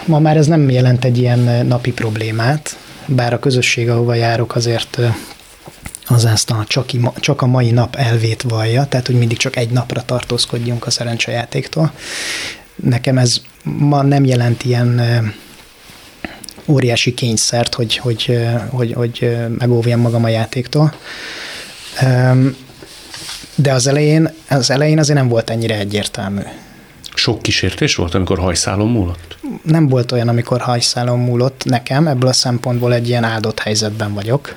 [0.04, 2.76] Ma már ez nem jelent egy ilyen napi problémát,
[3.06, 4.98] bár a közösség, ahova járok, azért
[6.06, 6.86] az ezt a csak,
[7.20, 11.92] csak a mai nap elvét vallja, tehát hogy mindig csak egy napra tartózkodjunk a szerencsejátéktól.
[12.82, 15.00] Nekem ez ma nem jelent ilyen
[16.66, 18.36] óriási kényszert, hogy, hogy,
[18.70, 20.94] hogy, hogy megóvjam magam a játéktól.
[23.54, 26.42] De az elején, az elején azért nem volt ennyire egyértelmű.
[27.14, 29.38] Sok kísértés volt, amikor hajszálon múlott?
[29.62, 34.56] Nem volt olyan, amikor hajszálon múlott nekem, ebből a szempontból egy ilyen áldott helyzetben vagyok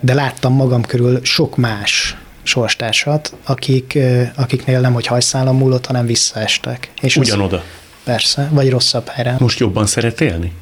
[0.00, 2.16] de láttam magam körül sok más
[2.48, 3.98] sorstársat, akik,
[4.34, 6.90] akiknél nem, hogy hajszálon múlott, hanem visszaestek.
[7.00, 7.56] És Ugyanoda?
[7.56, 7.62] Az,
[8.04, 9.36] persze, vagy rosszabb helyre.
[9.38, 10.52] Most jobban szeret élni?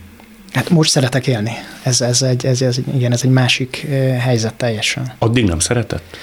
[0.52, 1.52] Hát most szeretek élni.
[1.82, 3.86] Ez, ez, egy, ez, ez, igen, ez egy másik
[4.18, 5.12] helyzet teljesen.
[5.18, 6.16] Addig nem szeretett?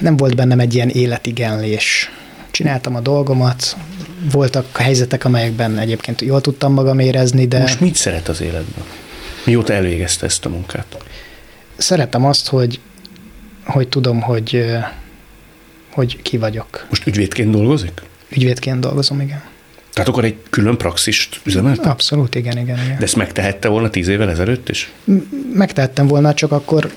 [0.00, 2.10] Nem volt bennem egy ilyen életigenlés.
[2.50, 3.76] Csináltam a dolgomat,
[4.32, 7.58] voltak helyzetek, amelyekben egyébként jól tudtam magam érezni, de...
[7.58, 8.84] Most mit szeret az életben?
[9.44, 10.96] Mióta elvégezte ezt a munkát?
[11.76, 12.80] Szeretem azt, hogy,
[13.64, 14.66] hogy tudom, hogy,
[15.90, 16.86] hogy ki vagyok.
[16.88, 18.02] Most ügyvédként dolgozik?
[18.28, 19.42] Ügyvédként dolgozom, igen.
[19.92, 21.86] Tehát akkor egy külön praxist üzemelt?
[21.86, 22.96] Abszolút, igen, igen, igen.
[22.98, 24.92] De ezt megtehette volna tíz évvel ezelőtt is?
[25.54, 26.90] Megtehettem volna, csak akkor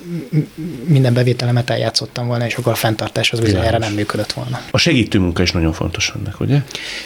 [0.86, 4.62] minden bevételemet eljátszottam volna, és akkor a fenntartás az bizonyára nem működött volna.
[4.72, 6.62] A segítő munka is nagyon fontos ennek, ugye?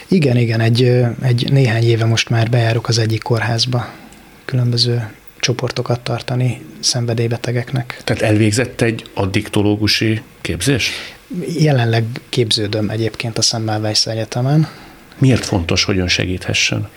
[0.07, 0.84] Igen, igen, egy,
[1.22, 3.89] egy néhány éve most már bejárok az egyik kórházba
[4.45, 5.10] különböző
[5.40, 8.02] csoportokat tartani szenvedélybetegeknek.
[8.04, 10.92] Tehát elvégzett egy addiktológusi képzés?
[11.60, 14.68] Jelenleg képződöm egyébként a Semmelweis Egyetemen.
[15.18, 16.90] Miért fontos, hogy ön segíthessen?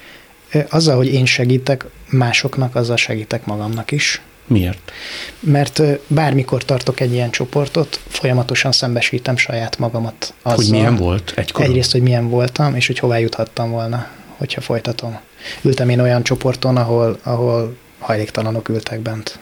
[0.68, 4.20] Azzal, hogy én segítek másoknak, azzal segítek magamnak is.
[4.46, 4.92] Miért?
[5.40, 10.56] Mert bármikor tartok egy ilyen csoportot, folyamatosan szembesítem saját magamat azzal.
[10.56, 11.64] Hogy milyen volt egykor?
[11.64, 15.18] Egyrészt, hogy milyen voltam, és hogy hová juthattam volna, hogyha folytatom.
[15.62, 19.38] Ültem én olyan csoporton, ahol, ahol hajléktalanok ültek bent.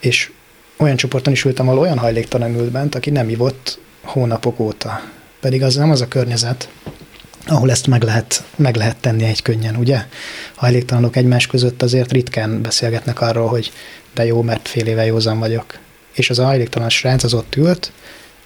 [0.00, 0.30] És
[0.76, 5.00] olyan csoporton is ültem, ahol olyan hajléktalan ült bent, aki nem ivott hónapok óta.
[5.40, 6.68] Pedig az nem az a környezet,
[7.46, 10.06] ahol ezt meg lehet, meg lehet tenni egy könnyen, ugye?
[10.54, 13.72] Hajléktalanok egymás között azért ritkán beszélgetnek arról, hogy
[14.14, 15.78] de jó, mert fél éve józan vagyok.
[16.12, 17.92] És az a hajléktalan srác az ott ült,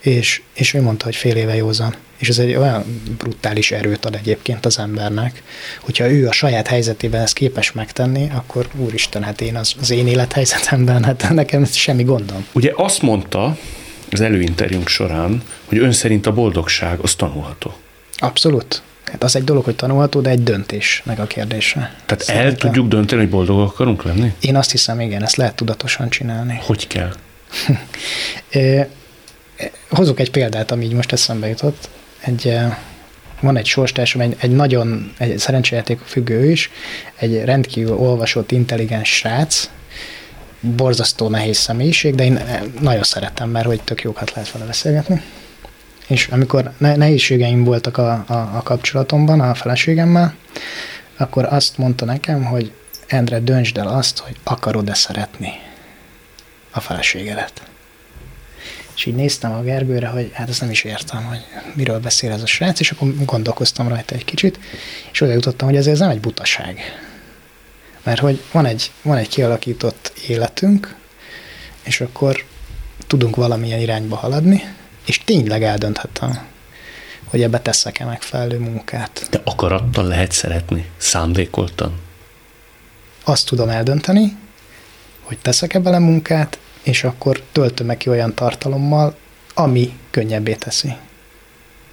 [0.05, 1.95] és, és ő mondta, hogy fél éve józan.
[2.17, 5.43] És ez egy olyan brutális erőt ad egyébként az embernek,
[5.81, 10.07] hogyha ő a saját helyzetében ezt képes megtenni, akkor úristen, hát én az, az én
[10.07, 12.47] élethelyzetemben, hát nekem semmi gondom.
[12.53, 13.57] Ugye azt mondta
[14.11, 17.75] az előinterjúnk során, hogy ön szerint a boldogság az tanulható.
[18.17, 18.83] Abszolút.
[19.05, 21.95] Hát az egy dolog, hogy tanulható, de egy döntés meg a kérdése.
[22.07, 22.51] Tehát Szerintem...
[22.51, 24.33] el tudjuk dönteni, hogy boldogok akarunk lenni?
[24.41, 26.59] Én azt hiszem, igen, ezt lehet tudatosan csinálni.
[26.63, 27.15] Hogy kell?
[29.89, 31.89] Hozok egy példát, ami így most eszembe jutott.
[32.21, 32.59] Egy
[33.41, 36.71] van egy sorstársam, egy, egy nagyon, egy szerencsejáték függő is,
[37.17, 39.71] egy rendkívül olvasott, intelligens srác,
[40.61, 42.41] borzasztó nehéz személyiség, de én
[42.81, 45.23] nagyon szeretem, mert hogy tök jókat lehet vele beszélgetni.
[46.07, 50.35] És amikor nehézségeim voltak a, a, a kapcsolatomban, a feleségemmel,
[51.17, 52.73] akkor azt mondta nekem, hogy
[53.07, 55.53] Endre, döntsd el azt, hogy akarod-e szeretni
[56.71, 57.63] a feleségedet.
[58.97, 62.43] És így néztem a Gergőre, hogy hát ezt nem is értem, hogy miről beszél ez
[62.43, 64.59] a srác, és akkor gondolkoztam rajta egy kicsit,
[65.13, 66.81] és oda jutottam, hogy ez, ez nem egy butaság.
[68.03, 70.95] Mert hogy van egy, van egy kialakított életünk,
[71.83, 72.45] és akkor
[73.07, 74.63] tudunk valamilyen irányba haladni,
[75.07, 76.47] és tényleg eldönthetem,
[77.25, 79.27] hogy ebbe teszek-e megfelelő munkát.
[79.31, 82.01] De akarattal lehet szeretni, szándékoltan?
[83.25, 84.37] Azt tudom eldönteni,
[85.23, 89.17] hogy teszek-e bele munkát, és akkor töltöm meg ki olyan tartalommal,
[89.55, 90.95] ami könnyebbé teszi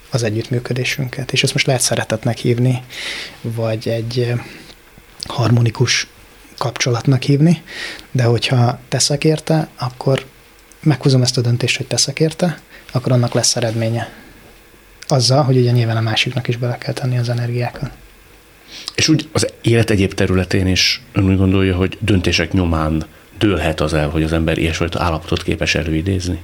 [0.09, 1.31] az együttműködésünket.
[1.31, 2.83] És ezt most lehet szeretetnek hívni,
[3.41, 4.33] vagy egy
[5.27, 6.07] harmonikus
[6.57, 7.61] kapcsolatnak hívni,
[8.11, 10.25] de hogyha teszek érte, akkor
[10.79, 12.59] meghozom ezt a döntést, hogy teszek érte,
[12.91, 14.09] akkor annak lesz eredménye.
[15.07, 17.91] Azzal, hogy ugye nyilván a másiknak is bele kell tenni az energiákat.
[18.95, 23.05] És úgy az élet egyéb területén is ön úgy gondolja, hogy döntések nyomán
[23.41, 26.41] dőlhet az el, hogy az ember ilyesfajta állapotot képes előidézni?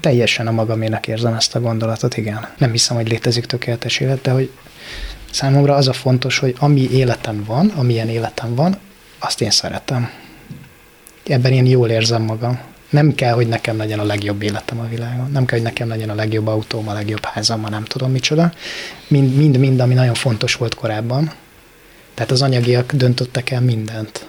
[0.00, 2.48] Teljesen a magamének érzem ezt a gondolatot, igen.
[2.58, 4.50] Nem hiszem, hogy létezik tökéletes élet, de hogy
[5.30, 8.76] számomra az a fontos, hogy ami életem van, amilyen életem van,
[9.18, 10.10] azt én szeretem.
[11.26, 12.60] Ebben én jól érzem magam.
[12.90, 15.30] Nem kell, hogy nekem legyen a legjobb életem a világon.
[15.30, 18.52] Nem kell, hogy nekem legyen a legjobb autóm, a legjobb házam, a nem tudom micsoda.
[19.08, 21.32] Mind, mind, mind, ami nagyon fontos volt korábban.
[22.14, 24.26] Tehát az anyagiak döntöttek el mindent.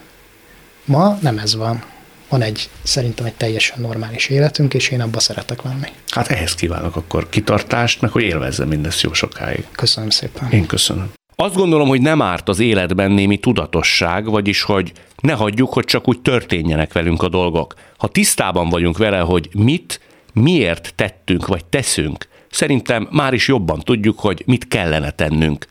[0.86, 1.84] Ma nem ez van.
[2.30, 5.88] Van egy, szerintem egy teljesen normális életünk, és én abba szeretek lenni.
[6.08, 9.66] Hát ehhez kívánok akkor kitartást, meg hogy élvezze mindezt jó sokáig.
[9.72, 10.52] Köszönöm szépen.
[10.52, 11.12] Én köszönöm.
[11.36, 16.08] Azt gondolom, hogy nem árt az életben némi tudatosság, vagyis hogy ne hagyjuk, hogy csak
[16.08, 17.74] úgy történjenek velünk a dolgok.
[17.98, 20.00] Ha tisztában vagyunk vele, hogy mit,
[20.34, 25.68] miért tettünk vagy teszünk, szerintem már is jobban tudjuk, hogy mit kellene tennünk.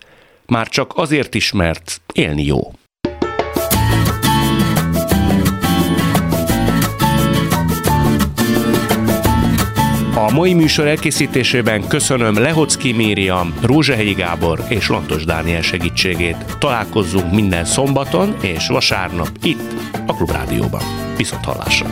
[0.46, 2.72] Már csak azért is, mert élni jó.
[10.26, 16.36] A mai műsor elkészítésében köszönöm Lehocki Mériam, Rózsehegyi Gábor és Lantos Dániel segítségét.
[16.58, 19.74] Találkozzunk minden szombaton és vasárnap itt,
[20.06, 20.82] a Klubrádióban.
[21.16, 21.86] Viszont hallásra!